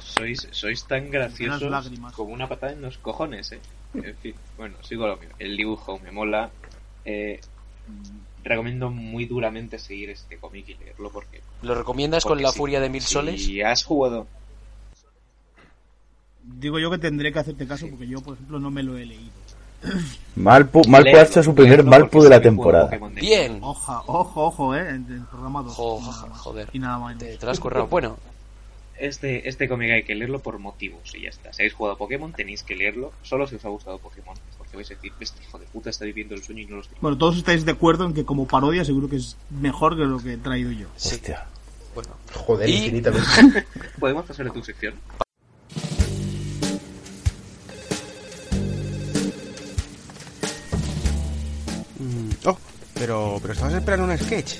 [0.00, 3.58] Sois, sois tan graciosos como una patada en los cojones, eh.
[3.94, 5.28] En fin, bueno, sigo lo mío.
[5.40, 6.50] El dibujo me mola.
[7.04, 7.40] Eh,
[8.44, 11.40] recomiendo muy duramente seguir este cómic y leerlo porque.
[11.62, 13.44] ¿Lo recomiendas con la furia de mil soles?
[13.44, 14.26] Si has jugado.
[16.44, 19.06] Digo yo que tendré que hacerte caso porque yo, por ejemplo, no me lo he
[19.06, 19.30] leído.
[20.36, 22.98] Malpu, Malpu ha hecho su primer leerlo Malpu porque de la temporada.
[23.14, 23.58] Bien.
[23.62, 25.74] Oja, ojo, ojo, eh, en el programa 2.
[25.74, 26.68] Jo- joder.
[26.72, 27.18] Y nada más.
[27.18, 27.86] Te, te lo has currado.
[27.88, 28.16] Bueno,
[28.98, 31.52] Este, este cómic hay que leerlo por motivos y ya está.
[31.52, 34.36] Si habéis jugado Pokémon tenéis que leerlo solo si os ha gustado Pokémon.
[34.72, 36.80] Porque vais a decir, este hijo de puta está viviendo el sueño y no lo
[36.82, 36.96] estoy.
[37.02, 40.18] Bueno, todos estáis de acuerdo en que como parodia seguro que es mejor que lo
[40.18, 40.88] que he traído yo.
[40.96, 41.16] sí.
[41.16, 41.44] Hostia.
[41.94, 43.66] Bueno, Joder, Y- infinitamente.
[44.00, 44.94] ¿Podemos pasar a tu sección?
[51.98, 52.58] Mm, oh,
[52.94, 54.54] pero, pero estabas esperando un sketch.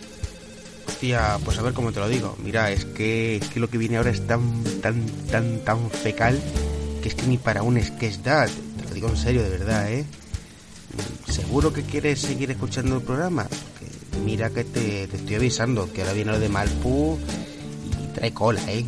[0.87, 2.37] Hostia, pues a ver cómo te lo digo.
[2.43, 6.39] Mira, es que, es que lo que viene ahora es tan, tan, tan, tan fecal
[7.03, 8.47] que es que ni para un sketch da.
[9.09, 10.05] En serio, de verdad, ¿eh?
[11.29, 13.45] ¿Seguro que quieres seguir escuchando el programa?
[13.49, 17.19] Porque mira que te, te estoy avisando que ahora viene lo de Malpu
[18.03, 18.85] y trae cola, ¿eh?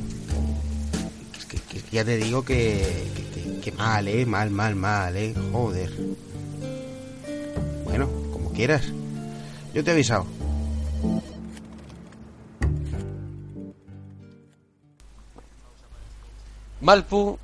[1.49, 3.05] Que, ya te digo que,
[3.35, 4.25] que, que- mal, ¿eh?
[4.27, 5.35] Mal, mal, mal, ¿eh?
[5.53, 5.91] Joder.
[7.85, 8.83] Bueno, como quieras.
[9.75, 10.27] Yo te he avisado.
[16.81, 17.39] Malpu,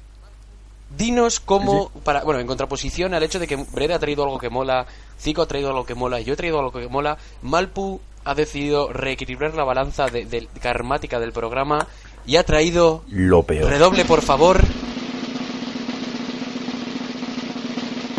[0.96, 4.50] dinos cómo, para, bueno, en contraposición al hecho de que Brede ha traído algo que
[4.50, 4.86] mola,
[5.20, 8.34] Zico ha traído algo que mola y yo he traído algo que mola, Malpu ha
[8.34, 11.86] decidido reequilibrar la balanza de, de- karmática del programa
[12.26, 13.70] y ha traído, Lo peor.
[13.70, 14.60] redoble por favor,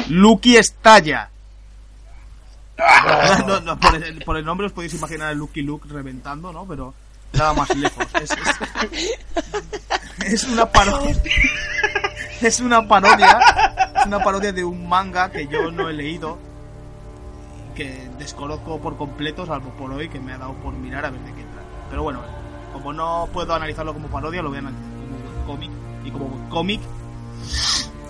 [0.09, 1.30] Lucky estalla.
[3.47, 6.65] No, no, por, el, por el nombre os podéis imaginar a Lucky Luke reventando, ¿no?
[6.65, 6.93] Pero
[7.34, 8.05] nada más lejos.
[8.22, 9.13] Es, es-
[10.26, 11.15] es una parodia.
[12.51, 13.39] Es una parodia.
[13.99, 16.37] Es una parodia de un manga que yo no he leído.
[17.75, 21.21] Que desconozco por completo, salvo por hoy, que me ha dado por mirar a ver
[21.21, 21.67] de qué trata.
[21.89, 22.19] Pero bueno,
[22.73, 25.71] como no puedo analizarlo como parodia, lo voy a analizar como cómic.
[26.03, 26.81] Y como cómic,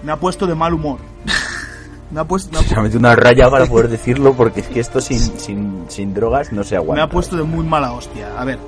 [0.03, 0.99] me ha puesto de mal humor.
[2.09, 4.99] Me ha puesto, me ha, metido una raya para poder decirlo porque es que esto
[4.99, 6.95] sin, sin, sin drogas no se aguanta.
[6.95, 8.37] me ha puesto de muy mala hostia.
[8.37, 8.59] A ver,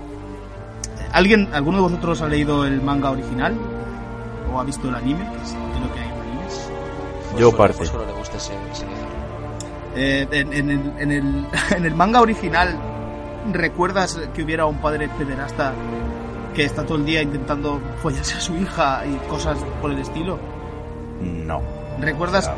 [1.11, 3.57] ¿alguien, ¿alguno de vosotros ha leído el manga original?
[4.54, 5.26] ¿O ha visto el anime?
[5.32, 6.70] Que es- creo que hay animes.
[7.38, 7.78] Yo parte.
[7.78, 9.01] Pues solo le gusta ese, ese viaje.
[9.95, 11.47] Eh, en, en el, en, el,
[11.78, 12.76] en el manga original,
[13.51, 15.74] ¿recuerdas que hubiera un padre pederasta
[16.54, 20.38] que está todo el día intentando follarse a su hija y cosas por el estilo?
[21.22, 21.62] No.
[21.99, 22.49] ¿Recuerdas?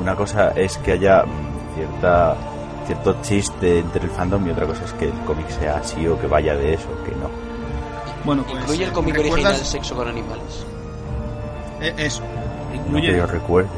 [0.00, 2.36] Una cosa es que haya mm, cierta
[2.86, 6.20] cierto chiste entre el fandom y otra cosa es que el cómic sea así o
[6.20, 7.28] que vaya de eso, que no.
[8.26, 9.44] Bueno, pues, ¿Incluye el eh, cómic ¿recuerdas?
[9.46, 10.66] original Sexo con animales?
[11.80, 12.22] Eh, eso.
[12.70, 13.70] No Incluye, que yo recuerde.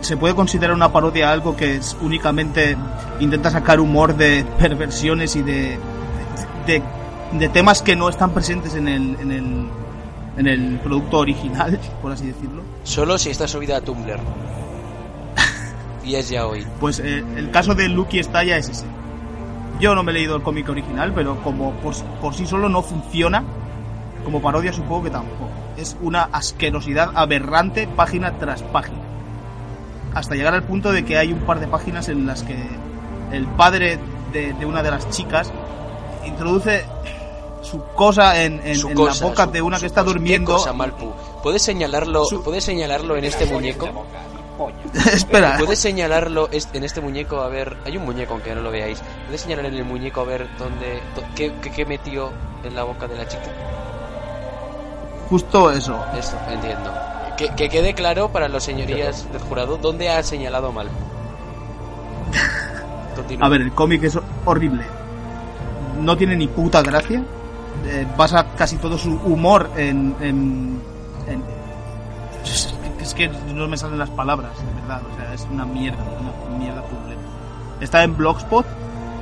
[0.00, 2.76] se puede considerar una parodia algo que es únicamente
[3.20, 5.78] intenta sacar humor de perversiones y de,
[6.66, 6.82] de,
[7.32, 9.68] de temas que no están presentes en el, en el,
[10.36, 12.62] en el producto original, por así decirlo.
[12.84, 14.18] Solo si está subida a Tumblr.
[16.04, 16.66] y es ya hoy.
[16.80, 18.84] Pues eh, el caso de Lucky Estalla es ese.
[19.80, 22.82] Yo no me he leído el cómic original, pero como por, por sí solo no
[22.82, 23.42] funciona,
[24.24, 25.48] como parodia supongo que tampoco.
[25.76, 28.98] Es una asquerosidad aberrante página tras página.
[30.14, 32.56] Hasta llegar al punto de que hay un par de páginas en las que
[33.32, 33.98] el padre
[34.32, 35.50] de, de una de las chicas
[36.24, 36.84] introduce
[37.62, 40.04] su cosa en, en- Su en cosa, la boca su- de una su que está
[40.04, 40.52] durmiendo.
[40.52, 41.12] ¿Qué cosa, Malpu?
[41.42, 44.06] ¿Puedes señalarlo, Su- ¿puedes señalarlo en este muñeco?
[45.12, 47.76] Espera, ¿Puedes señalarlo en este muñeco a ver...
[47.84, 49.02] Hay un muñeco, aunque no lo veáis.
[49.26, 51.00] ¿Puedes señalar en el muñeco a ver dónde...
[51.34, 52.30] qué, qué- qué metió
[52.62, 53.42] en la boca de la chica?
[55.28, 55.98] justo eso.
[56.16, 56.92] Eso, entiendo.
[57.36, 60.88] Que, que quede claro para los señorías del jurado dónde ha señalado mal.
[63.16, 63.46] Continúa.
[63.46, 64.84] A ver, el cómic es horrible.
[66.00, 67.22] No tiene ni puta gracia.
[67.86, 70.80] Eh, basa casi todo su humor en, en-
[73.16, 75.02] Es que no me salen las palabras, de verdad.
[75.12, 77.20] O sea, es una mierda, una mierda completa.
[77.80, 78.66] Está en Blogspot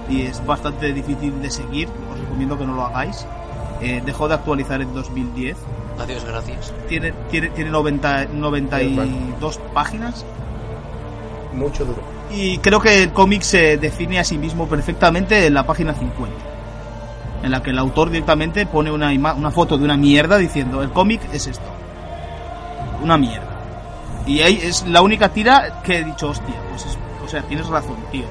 [0.08, 1.88] y es bastante difícil de seguir.
[2.12, 3.26] Os recomiendo que no lo hagáis.
[3.80, 5.56] Eh, dejó de actualizar en 2010.
[6.00, 6.72] Adiós, gracias.
[6.88, 10.24] Tiene, tiene, tiene 90, 92 páginas.
[11.54, 12.00] Mucho duro.
[12.34, 16.34] Y creo que el cómic se define a sí mismo perfectamente en la página 50.
[17.42, 20.82] En la que el autor directamente pone una, ima- una foto de una mierda diciendo,
[20.82, 21.64] el cómic es esto.
[23.02, 23.48] Una mierda.
[24.26, 27.66] Y ahí es la única tira que he dicho, hostia, pues es- o sea, tienes
[27.68, 28.24] razón, tío.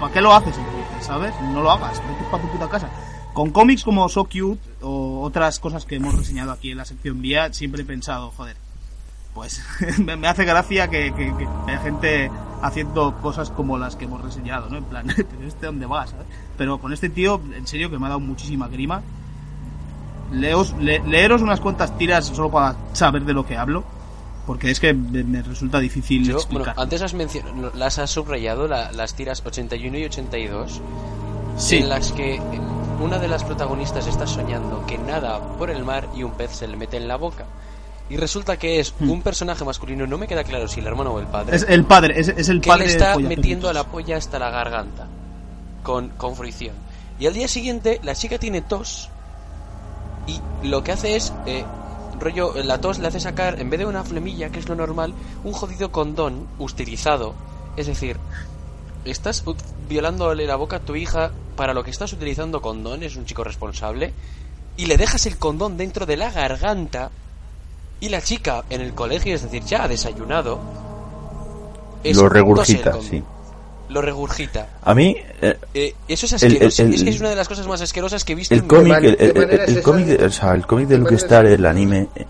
[0.00, 1.34] ¿Para qué lo haces entonces, sabes?
[1.52, 2.88] No lo hagas, vete para tu puta casa.
[3.32, 7.20] Con cómics como So Cute o otras cosas que hemos reseñado aquí en la sección
[7.22, 8.56] vía, siempre he pensado, joder,
[9.34, 9.62] pues
[9.98, 12.30] me, hace gracia que, que- que haya gente
[12.62, 14.78] haciendo cosas como las que hemos reseñado, ¿no?
[14.78, 15.08] En plan,
[15.46, 16.26] este dónde va, ¿sabes?
[16.58, 19.02] Pero con este tío, en serio, que me ha dado muchísima grima.
[20.32, 23.84] Leos, le- leeros unas cuantas tiras solo para saber de lo que hablo,
[24.50, 26.74] porque es que me, resulta difícil Yo, explicar.
[26.74, 30.80] bueno, antes has mencionado, las has subrayado, la- las tiras 81 y 82,
[31.56, 31.76] Sí.
[31.76, 32.40] en las que
[33.00, 36.66] una de las protagonistas está soñando que nada por el mar y un pez se
[36.66, 37.44] le mete en la boca.
[38.08, 41.20] Y resulta que es un personaje masculino, no me queda claro si el hermano o
[41.20, 41.54] el padre, Hmm.
[41.54, 44.16] Es el padre, es, es el que padre le de está metiendo a la polla
[44.16, 45.06] hasta la garganta,
[45.84, 46.74] con, con fricción.
[47.20, 49.10] Y al día siguiente la chica tiene tos
[50.26, 51.64] y lo que hace es, eh,
[52.20, 55.14] rollo, la tos le hace sacar, en vez de una flemilla, que es lo normal,
[55.44, 57.34] un jodido condón utilizado.
[57.76, 58.18] Es decir,
[59.04, 59.44] estás
[59.88, 63.44] violándole la boca a tu hija para lo que estás utilizando condón, es un chico
[63.44, 64.12] responsable,
[64.76, 67.10] y le dejas el condón dentro de la garganta,
[68.00, 70.60] y la chica en el colegio, es decir, ya ha desayunado,
[72.02, 73.22] eso, Lo regurgita, sí.
[73.90, 74.66] Lo regurgita.
[74.82, 76.82] A mí, eh, Eh, eso es El- el- asqueroso.
[76.82, 78.64] el- es que es una de las cosas más asquerosas que he visto el en
[78.64, 81.66] mi cómic, el, el- cómic, de- o sea, el cómic de ¿Qué Luke Star, el
[81.66, 82.26] anime, eh,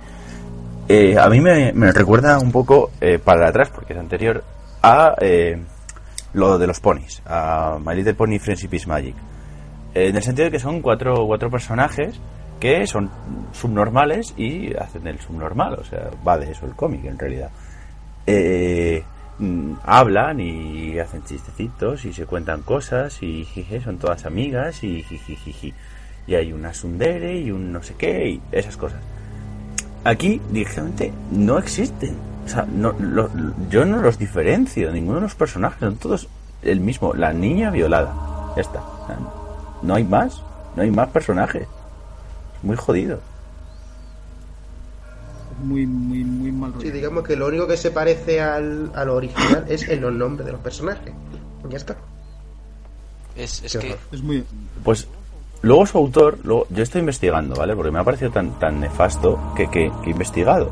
[0.89, 4.43] eh, a mí me, me recuerda un poco eh, para atrás, porque es anterior,
[4.83, 5.63] a eh,
[6.33, 9.15] lo de los ponis, a My Little Pony Friendship is Magic.
[9.95, 12.15] Eh, en el sentido de que son cuatro, cuatro personajes
[12.59, 13.11] que son
[13.53, 17.51] subnormales y hacen el subnormal, o sea, va de eso el cómic en realidad.
[18.27, 19.03] Eh,
[19.41, 23.45] mm, hablan y hacen chistecitos y se cuentan cosas y
[23.83, 25.75] son todas amigas y jijijiji.
[26.27, 29.01] Y hay una sundere y un no sé qué y esas cosas.
[30.05, 32.17] Aquí directamente no existen.
[32.45, 32.95] O sea, no,
[33.69, 36.29] yo no los diferencio, ninguno de los personajes, son todos
[36.63, 37.15] el mismo.
[37.15, 38.15] La niña violada,
[38.57, 38.83] ya está.
[39.83, 40.43] No hay más,
[40.77, 41.63] no hay más personajes.
[41.63, 43.21] Es muy jodido.
[45.63, 46.83] Muy, muy, muy mal rollo.
[46.83, 50.13] Sí, digamos que lo único que se parece al, a lo original es en los
[50.13, 51.13] nombres de los personajes.
[51.69, 51.97] Ya está.
[53.37, 53.97] Es, es que.
[54.13, 54.45] Es muy...
[54.83, 55.07] Pues
[55.63, 57.77] luego su autor, luego, yo estoy investigando, ¿vale?
[57.77, 60.71] Porque me ha parecido tan, tan nefasto que, que, que he investigado.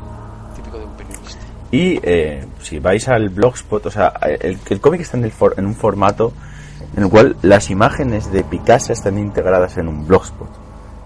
[0.55, 1.39] típico de un periodista.
[1.71, 4.07] Y eh, si vais al blogspot, o sea,
[4.41, 6.33] el, el cómic está en, el for- en un formato
[6.97, 10.49] en el cual las imágenes de Picasa están integradas en un blogspot.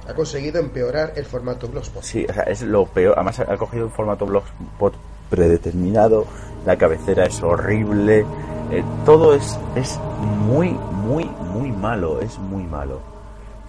[0.07, 2.03] Ha conseguido empeorar el formato Blogspot.
[2.03, 3.13] Sí, o sea, es lo peor.
[3.15, 4.93] Además, ha cogido un formato blogspot
[5.29, 6.25] predeterminado.
[6.65, 8.25] La cabecera es horrible.
[8.71, 9.99] eh, todo es, es
[10.47, 12.19] muy, muy, muy malo.
[12.21, 12.99] Es muy malo.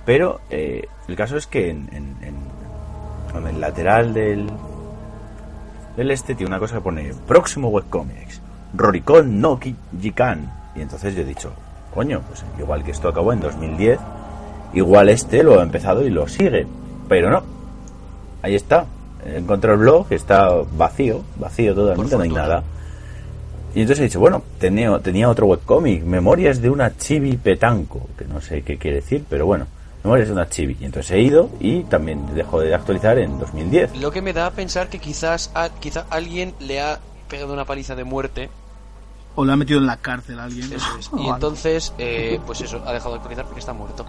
[0.05, 4.49] Pero eh, el caso es que en, en- en- el lateral del,
[5.97, 8.41] del este tiene una cosa que pone próximo webcomics.
[8.75, 9.59] Roricon no
[10.01, 10.53] Jikan.
[10.75, 11.53] Y entonces yo he dicho,
[11.93, 13.99] coño, pues igual que esto acabó en 2010,
[14.75, 16.67] igual este lo ha empezado y lo sigue.
[17.09, 17.43] Pero no,
[18.43, 18.87] ahí está.
[19.25, 22.63] Encontré el blog, está vacío, vacío totalmente, no hay nada.
[23.75, 28.25] Y entonces he dicho, bueno, tenía, tenía otro webcómic, Memorias de una chibi petanco, que
[28.25, 29.67] no sé qué quiere decir, pero bueno,
[30.05, 30.77] Memorias de una chibi.
[30.81, 33.97] Y entonces he ido y también dejó de actualizar en 2010.
[33.97, 37.65] Lo que me da a pensar que quizás a, quizá alguien le ha pegado una
[37.65, 38.51] paliza de muerte.
[39.35, 40.73] O le ha metido en la cárcel a alguien.
[40.73, 41.11] Eso es.
[41.13, 44.07] O Y entonces, eh, pues eso, ha dejado de actualizar porque está muerto.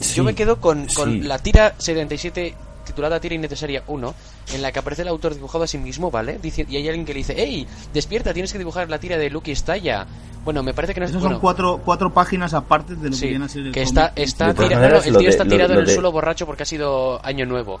[0.00, 1.20] Sí, Yo me quedo con, con sí.
[1.22, 4.14] la tira 77 titulada Tira Innecesaria 1,
[4.54, 6.38] en la que aparece el autor dibujado a sí mismo, ¿vale?
[6.40, 7.66] Dice, y hay alguien que le dice, ¡Ey!
[7.92, 10.06] Despierta, tienes que dibujar la tira de Lucky Stalla.
[10.44, 13.14] Bueno, me parece que no es Esas bueno, son cuatro, cuatro páginas aparte de lo
[13.14, 15.44] Sí, que viene a ser el que está, está tira- no, el tío de- está
[15.44, 17.78] lo- tirado lo en el de- suelo borracho porque ha sido año nuevo.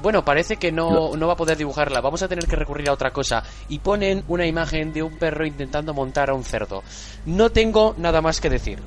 [0.00, 2.00] Bueno, parece que no, no va a poder dibujarla.
[2.00, 3.42] Vamos a tener que recurrir a otra cosa.
[3.68, 6.82] Y ponen una imagen de un perro intentando montar a un cerdo.
[7.26, 8.78] No tengo nada más que decir.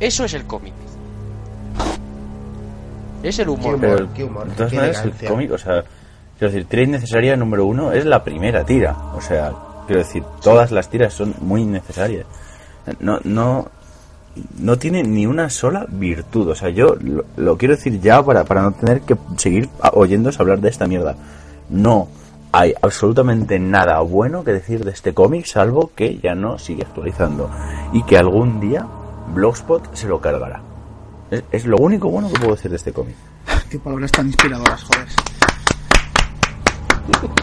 [0.00, 0.74] Eso es el cómic.
[3.22, 3.78] Es el humor.
[3.80, 5.84] Pero, humor, qué humor, de todas qué maneras, el cómic, o sea,
[6.38, 8.96] quiero decir, tira innecesaria número uno es la primera tira.
[9.14, 9.52] O sea,
[9.86, 12.26] quiero decir, todas las tiras son muy innecesarias.
[13.00, 13.68] No, no,
[14.58, 16.48] no tiene ni una sola virtud.
[16.48, 20.40] O sea, yo lo, lo quiero decir ya para, para no tener que seguir oyéndose
[20.40, 21.16] hablar de esta mierda.
[21.68, 22.08] No
[22.52, 27.50] hay absolutamente nada bueno que decir de este cómic, salvo que ya no sigue actualizando.
[27.92, 28.86] Y que algún día
[29.34, 30.67] Blogspot se lo cargará.
[31.30, 33.16] Es, es lo único bueno que puedo decir de este cómic.
[33.70, 35.08] Qué palabras tan inspiradoras, joder.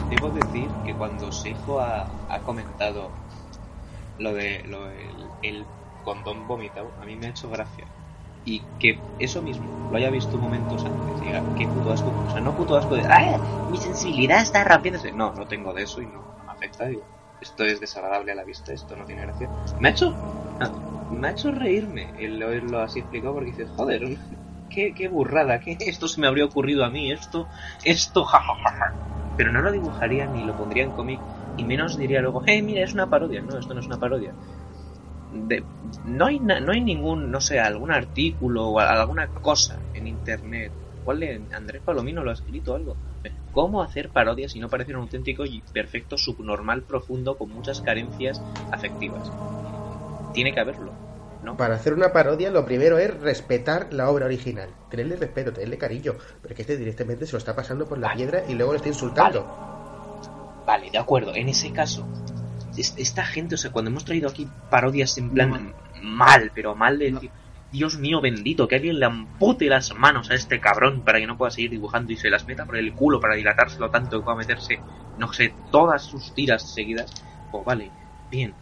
[0.10, 3.10] Debo decir que cuando Seijo ha, ha comentado
[4.20, 5.66] lo de lo del el
[6.04, 7.86] condón vomitado, a mí me ha hecho gracia.
[8.46, 12.14] Y que eso mismo lo haya visto momentos antes y diga, qué puto asco.
[12.28, 13.36] O sea, no puto asco de, ¡ay!
[13.72, 15.12] Mi sensibilidad está rompiéndose.
[15.12, 16.86] No, no tengo de eso y no me afecta.
[16.86, 17.02] Digo,
[17.42, 19.50] esto es desagradable a la vista, esto no tiene gracia.
[19.80, 20.14] Me ha hecho,
[20.62, 20.70] ah,
[21.16, 24.02] me ha hecho reírme el oírlo así explicado porque dices, joder,
[24.70, 27.50] qué, qué burrada, que esto se me habría ocurrido a mí, esto,
[27.84, 28.86] esto, jajajaja.
[29.36, 31.24] Pero no lo dibujaría ni lo pondría en cómic
[31.56, 33.42] y menos diría luego, hey, mira, es una parodia.
[33.42, 34.36] No, esto no es una parodia.
[35.50, 35.68] De-
[36.04, 40.74] no, hay na- no hay ningún, no sé, algún artículo o alguna cosa en internet.
[41.04, 43.00] ¿Cuál de Andrés Palomino lo ha escrito algo?
[43.52, 48.44] ¿Cómo hacer parodias si no parecer un auténtico y perfecto subnormal profundo con muchas carencias
[48.72, 49.36] afectivas?
[50.36, 50.92] Tiene que haberlo,
[51.44, 51.56] ¿no?
[51.58, 54.70] Para hacer una parodia, lo primero es respetar la obra original.
[54.92, 56.14] Tenerle respeto, tenerle cariño.
[56.42, 58.18] Pero es que este directamente se lo está pasando por la Vale.
[58.18, 59.44] piedra y luego lo está insultando.
[60.68, 61.34] Vale, de acuerdo.
[61.34, 62.06] En ese caso,
[62.78, 67.00] es- esta gente, o sea, cuando hemos traído aquí parodias en plan mal, pero mal
[67.00, 67.32] de decir,
[67.72, 71.38] Dios mío bendito, que alguien le ampute las manos a este cabrón para que no
[71.38, 74.38] pueda seguir dibujando y se las meta por el culo para dilatárselo tanto que pueda
[74.38, 74.80] meterse,
[75.18, 77.12] no sé, todas sus tiras seguidas.
[77.52, 77.92] Pues vale,
[78.32, 78.54] bien.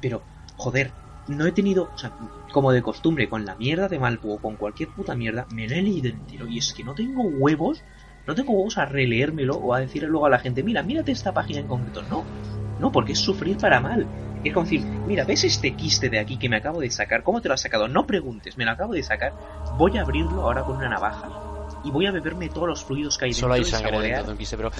[0.00, 0.22] Pero,
[0.56, 0.92] joder,
[1.28, 2.12] no he tenido, o sea,
[2.52, 5.74] como de costumbre, con la mierda de Malpu o con cualquier puta mierda, me lo
[5.74, 7.82] he leído entero y es que no tengo huevos
[8.26, 11.32] no tengo huevos a releérmelo o a decirle luego a la gente, mira, mírate esta
[11.32, 12.02] página en concreto.
[12.10, 12.24] No,
[12.80, 14.06] no, porque es sufrir para mal.
[14.42, 17.22] Es como decir, mira, ¿ves este quiste de aquí que me acabo de sacar?
[17.22, 17.88] ¿Cómo te lo has sacado?
[17.88, 19.32] No preguntes, me lo acabo de sacar.
[19.78, 21.30] Voy a abrirlo ahora con una navaja
[21.84, 24.16] y voy a beberme todos los fluidos que hay Solo hay dentro y sangre saborear,
[24.16, 24.70] dentro de un quiste, pero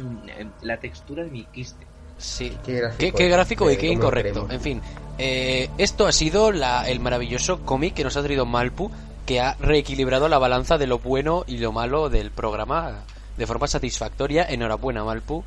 [0.63, 1.87] la textura de mi quiste.
[2.19, 2.57] sí.
[2.65, 4.49] Qué gráfico, Qué, qué gráfico y qué incorrecto.
[4.51, 4.83] En fin,
[5.19, 8.91] eh, esto ha sido la- el maravilloso cómic que nos ha traído Malpu,
[9.25, 13.01] que ha reequilibrado la balanza de lo bueno y lo malo del programa
[13.37, 14.45] de forma satisfactoria.
[14.49, 15.43] Enhorabuena, Malpu.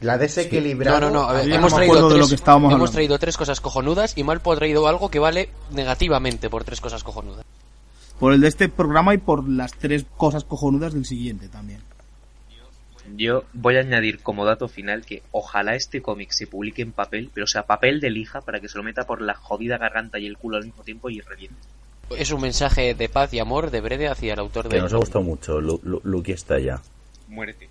[0.00, 1.00] La desequilibrado.
[1.00, 1.32] No, no, no.
[1.34, 4.24] ver, hemos traído, acuerdo de tres, lo que estábamos hemos traído tres cosas cojonudas y
[4.24, 7.44] Malpu ha traído algo que vale negativamente por tres cosas cojonudas.
[8.18, 11.80] Por el de este programa y por las tres cosas cojonudas del siguiente también.
[13.16, 17.30] Yo voy a añadir como dato final que ojalá este cómic se publique en papel,
[17.34, 20.26] pero sea papel de lija para que se lo meta por la jodida garganta y
[20.26, 21.60] el culo al mismo tiempo y reviente.
[22.10, 24.82] Es un mensaje de paz y amor de Brede hacia el autor Que de...
[24.82, 25.60] nos ha gustado mucho.
[25.60, 26.80] Lu- Lu- Lucky está ya.
[27.28, 27.68] Muérete.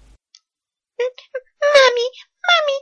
[0.97, 2.07] Mami,
[2.43, 2.77] mami,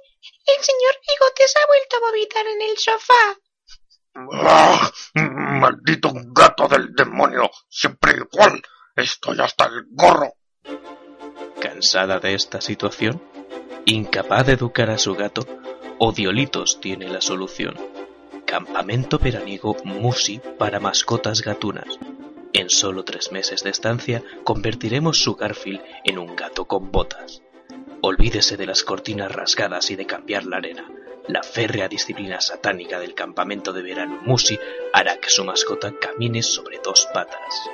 [0.47, 3.38] el señor Bigotes ha vuelto a vomitar en el sofá.
[4.43, 4.91] ¡Ah!
[5.16, 7.49] ¡Maldito gato del demonio!
[7.70, 8.62] Siempre igual.
[8.95, 10.34] Estoy hasta el gorro.
[11.62, 13.22] ¿Cansada de esta situación?
[13.86, 15.45] Incapaz de educar a su gato,
[15.99, 17.78] Odiolitos tiene la solución.
[18.47, 21.99] Campamento veraniego Musi para mascotas gatunas.
[22.53, 27.43] En solo tres meses de estancia convertiremos su Garfield en un gato con botas.
[28.01, 30.89] Olvídese de las cortinas rasgadas y de cambiar la arena.
[31.28, 34.57] La férrea disciplina satánica del campamento de verano Musi
[34.93, 37.70] hará que su mascota camine sobre dos patas.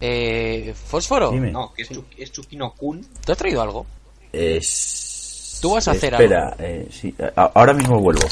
[0.00, 1.30] Eh, ¿Fósforo?
[1.32, 1.50] Dime.
[1.50, 3.04] No, que es, Chu- es Chukino Kun.
[3.24, 3.86] ¿Te has traído algo?
[4.32, 5.58] Es...
[5.60, 6.56] Tú vas a hacer Espera, algo.
[6.60, 8.22] eh, sí, ahora mismo vuelvo.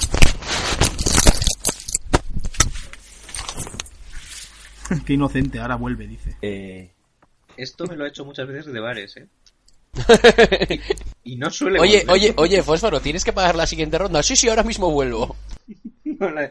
[5.06, 6.36] Qué inocente, ahora vuelve, dice.
[6.42, 6.88] Eh,
[7.56, 9.26] Esto me lo ha hecho muchas veces de bares, ¿eh?
[11.24, 12.10] Y, y no suele Oye, volver.
[12.14, 14.22] oye, oye, Fósforo, tienes que pagar la siguiente ronda.
[14.22, 15.34] Sí, sí, ahora mismo vuelvo.
[16.20, 16.50] No la-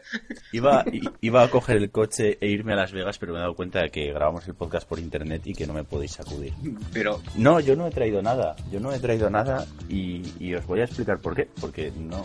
[0.52, 0.84] iba,
[1.20, 3.80] iba a coger el coche e irme a Las Vegas, pero me he dado cuenta
[3.80, 6.52] de que grabamos el podcast por internet y que no me podéis sacudir.
[6.92, 8.56] Pero No, yo no he traído nada.
[8.70, 11.48] Yo no he traído nada y, y os voy a explicar por qué.
[11.60, 12.22] Porque no,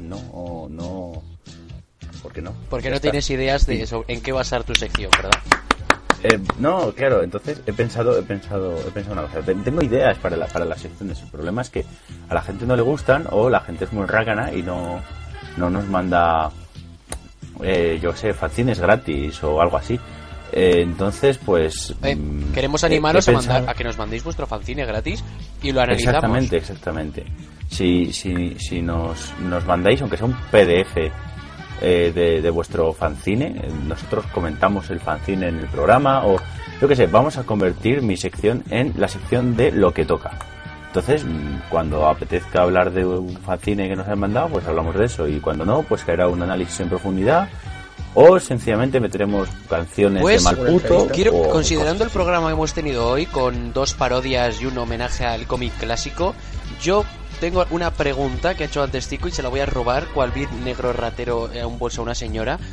[0.00, 1.22] no, no.
[2.22, 2.52] ¿Por qué no?
[2.68, 3.10] Porque Ya no está.
[3.10, 5.40] tienes ideas de eso, en qué basar tu sección, ¿verdad?
[6.22, 9.40] Eh, no, claro, entonces he pensado, he pensado, he pensado una cosa.
[9.40, 11.22] Ten- Tengo ideas para, la- para las secciones.
[11.22, 11.86] El problema es que
[12.28, 15.00] a la gente no le gustan o la gente es muy rácana y no,
[15.56, 16.50] no nos manda,
[17.64, 19.98] eh, yo sé, fanzines gratis o algo así.
[20.52, 21.94] Eh, entonces, pues...
[22.02, 25.22] Eh, mm, queremos he- animaros a, mandar, a que nos mandéis vuestro fanzine gratis
[25.62, 26.16] y lo analizamos.
[26.16, 27.24] Exactamente, exactamente.
[27.68, 30.96] Si, si, si nos, nos mandáis, aunque sea un PDF
[31.82, 36.36] eh, de, de vuestro fanzine, eh, nosotros comentamos el fanzine en el programa o
[36.80, 40.32] yo qué sé, vamos a convertir mi sección en la sección de lo que toca.
[40.90, 45.04] Entonces, mm, cuando apetezca hablar de un fanzine que nos han mandado, pues hablamos de
[45.04, 45.28] eso.
[45.28, 47.48] Y cuando no, pues caerá un análisis en profundidad.
[48.14, 51.06] O sencillamente meteremos canciones Pues, de mal puto.
[51.12, 55.46] Quiero, considerando el programa que hemos tenido hoy, con dos parodias y un homenaje al
[55.46, 56.34] cómic clásico,
[56.82, 57.04] yo
[57.38, 60.32] tengo una pregunta que ha hecho antes Tico y se la voy a robar, cual
[60.32, 62.58] vi negro ratero a un bolso a una señora.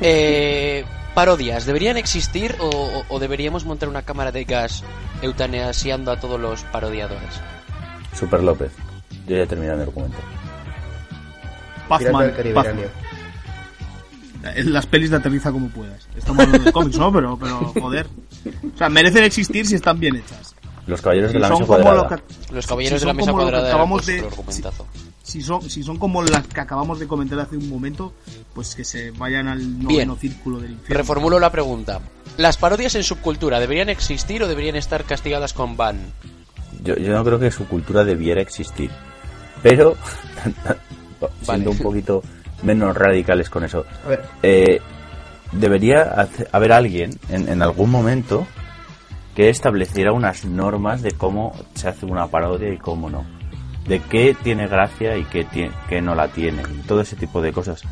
[0.00, 0.84] Eh,
[1.18, 4.84] parodias, ¿deberían existir o, o- o deberíamos montar una cámara de gas
[5.20, 7.40] eutanaseando a todos los parodiadores?
[8.16, 8.70] Super López.
[9.26, 10.16] Yo ya he terminado mi argumento.
[11.88, 12.32] Pazman.
[14.54, 16.06] En las pelis de aterriza como puedas.
[16.16, 17.12] Estamos hablando de cómics, ¿no?
[17.12, 18.06] Pero, pero, joder.
[18.72, 20.54] O sea, merecen existir si están bien hechas.
[20.86, 22.22] Los caballeros de la mesa cuadrada.
[22.52, 24.22] Los caballeros de la son mesa como lo que cuadrada acabamos de-.
[25.28, 28.14] Si son, si son como las que acabamos de comentar hace un momento,
[28.54, 29.82] pues que se vayan al Bien.
[29.82, 30.96] noveno círculo del infierno.
[30.96, 32.00] Reformulo la pregunta.
[32.38, 35.98] ¿Las parodias en subcultura deberían existir o deberían estar castigadas con ban?
[36.82, 38.90] Yo, yo no creo que su cultura debiera existir.
[39.62, 39.98] Pero,
[41.42, 42.22] siendo un poquito
[42.62, 44.80] menos radicales con eso, A ver, eh,
[45.52, 48.46] debería haber alguien en, en algún momento
[49.36, 53.37] que estableciera unas normas de cómo se hace una parodia y cómo no.
[53.88, 56.62] De qué tiene gracia y qué, tie- qué no la tiene.
[56.86, 57.82] Todo ese tipo de cosas.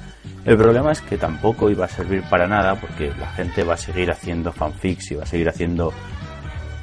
[0.45, 3.79] El problema es que tampoco iba a servir para nada porque la gente va a
[3.79, 5.93] seguir haciendo fanfics y va a seguir haciendo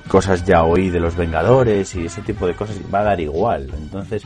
[0.08, 3.20] cosas ya oí de los Vengadores y ese tipo de cosas y va a dar
[3.22, 3.70] igual.
[3.78, 4.24] Entonces,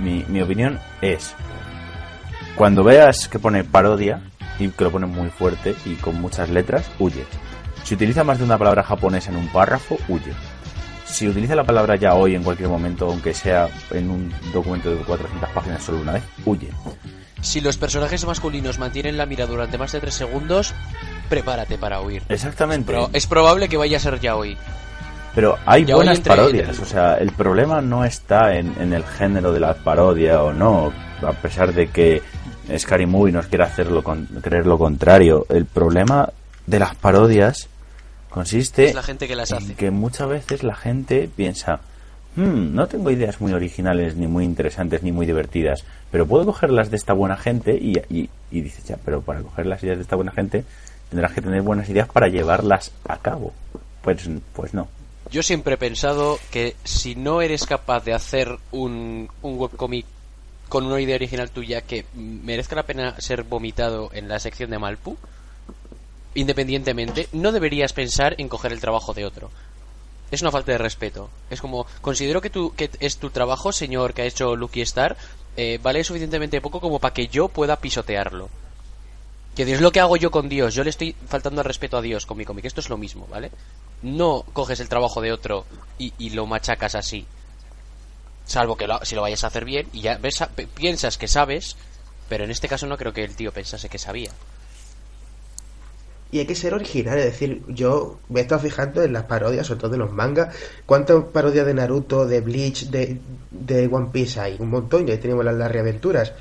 [0.00, 1.34] mi, mi opinión es,
[2.56, 4.20] cuando veas que pone parodia
[4.58, 7.24] y que lo pone muy fuerte y con muchas letras, huye.
[7.84, 10.32] Si utiliza más de una palabra japonesa en un párrafo, huye.
[11.08, 14.96] Si utiliza la palabra ya hoy en cualquier momento, aunque sea en un documento de
[15.02, 16.68] 400 páginas solo una vez, huye.
[17.40, 20.74] Si los personajes masculinos mantienen la mira durante más de 3 segundos,
[21.28, 22.22] prepárate para huir.
[22.28, 22.92] Exactamente.
[22.92, 24.56] Pero es probable que vaya a ser ya hoy.
[25.34, 28.92] Pero hay Ya buenas entre- parodias, entre- o sea, el problema no está en, en
[28.92, 30.92] el género de la parodia o no,
[31.26, 32.22] a pesar de que
[32.76, 35.46] Scary Movie nos quiera hacerlo con, creer lo contrario.
[35.48, 36.28] El problema
[36.66, 37.68] de las parodias
[38.30, 39.74] consiste Es la gente que las en hace.
[39.74, 41.80] que muchas veces la gente piensa,
[42.36, 46.90] "Hmm, no tengo ideas muy originales, ni muy interesantes, ni muy divertidas, pero puedo cogerlas
[46.90, 50.02] de esta buena gente y, y, y dices, ya, pero para coger las ideas de
[50.02, 50.64] esta buena gente
[51.10, 53.52] tendrás que tener buenas ideas para llevarlas a cabo.
[54.02, 54.88] Pues, pues no.
[55.30, 60.06] Yo siempre he pensado que si no eres capaz de hacer un, un webcomic
[60.68, 64.78] con una idea original tuya que merezca la pena ser vomitado en la sección de
[64.78, 65.16] Malpu,
[66.40, 69.50] independientemente, no deberías pensar en coger el trabajo de otro.
[70.30, 71.30] Es una falta de respeto.
[71.50, 75.16] Es como, considero que, tu, que es tu trabajo, señor, que ha hecho Lucky Star,
[75.56, 78.48] eh, vale suficientemente poco como para que yo pueda pisotearlo.
[79.56, 80.74] Que es lo que hago yo con Dios.
[80.74, 82.64] Yo le estoy faltando al respeto a Dios con mi cómic.
[82.66, 83.50] Esto es lo mismo, ¿vale?
[84.02, 85.64] No coges el trabajo de otro
[85.98, 87.26] y, lo machacas así.
[88.46, 91.76] Salvo que lo- si lo vayas a hacer bien y ya ves, piensas que sabes,
[92.28, 94.30] pero en este caso no creo que el tío pensase que sabía.
[96.30, 99.66] Y hay que ser original, es decir, yo me he estado fijando en las parodias,
[99.66, 100.54] sobre todo de los mangas.
[100.84, 103.18] ¿Cuántas parodias de Naruto, de Bleach, de,
[103.50, 104.56] de One Piece hay?
[104.58, 106.32] Un montón, y ahí tenemos las, las reaventuras.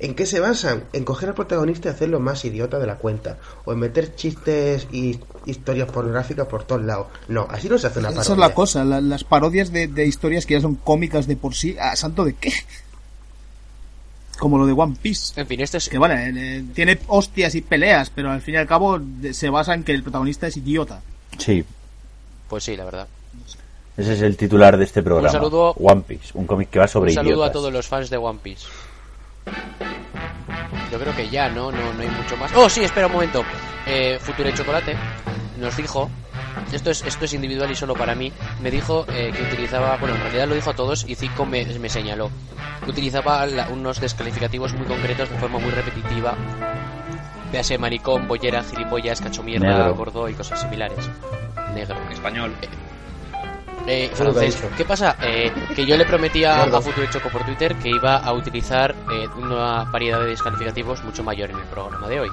[0.00, 0.84] ¿En qué se basan?
[0.92, 3.38] En coger al protagonista y hacerlo más idiota de la cuenta.
[3.64, 7.06] O en meter chistes y historias pornográficas por todos lados.
[7.28, 8.22] No, así no se hace una parodia.
[8.22, 11.36] Esa es la cosa, la- las parodias de, de historias que ya son cómicas de
[11.36, 12.52] por sí, ¿a santo de qué?
[14.38, 15.38] Como lo de One Piece.
[15.40, 15.88] En fin, este es...
[15.88, 18.98] Que vale, eh, tiene hostias y peleas, pero al fin y al cabo
[19.32, 21.00] se basa en que el protagonista es idiota.
[21.38, 21.64] Sí,
[22.48, 23.08] Pues sí, la verdad.
[23.96, 25.30] ese es el titular de este programa.
[25.32, 27.50] saludo- One Piece, un cómic que va sobre Un saludo idiotas.
[27.50, 28.66] a todos los fans de One Piece.
[30.92, 31.70] Yo creo que ya, ¿no?
[31.70, 32.50] No, no hay mucho más.
[32.56, 33.42] Oh, sí, espera un momento.
[33.86, 34.96] Eh, Future Chocolate
[35.60, 36.08] nos dijo,
[36.72, 40.14] esto es, esto es individual y solo para mí, me dijo eh, que utilizaba, bueno,
[40.16, 42.30] en realidad lo dijo a todos y Zico me, me señaló,
[42.84, 46.34] que utilizaba la- unos descalificativos muy concretos de forma muy repetitiva.
[47.52, 49.94] Véase maricón, bollera, gilipollas, cachomierda, Negro.
[49.94, 51.08] gordo y cosas similares.
[51.74, 51.96] Negro.
[52.12, 52.52] Español.
[53.86, 54.62] Eh, ha francés.
[54.76, 55.16] ¿Qué pasa?
[55.22, 59.26] Eh, que yo le prometía a Futuro Choco por Twitter que iba a utilizar eh,
[59.38, 62.28] una variedad de descalificativos mucho mayor en el programa de hoy.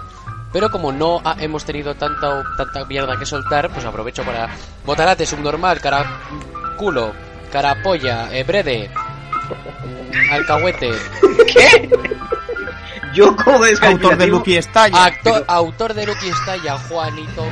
[0.56, 4.48] Pero como no ha- hemos tenido tanta, tanta mierda que soltar, pues aprovecho para...
[4.86, 6.06] Botarate, subnormal, cara...
[6.78, 7.12] culo,
[7.52, 8.90] cara polla, eh, brede,
[10.32, 10.92] alcahuete,
[13.14, 15.06] Yo como Autor de Lucky Estalla.
[15.06, 17.44] actor, autor de Lucky Estalla, Juanito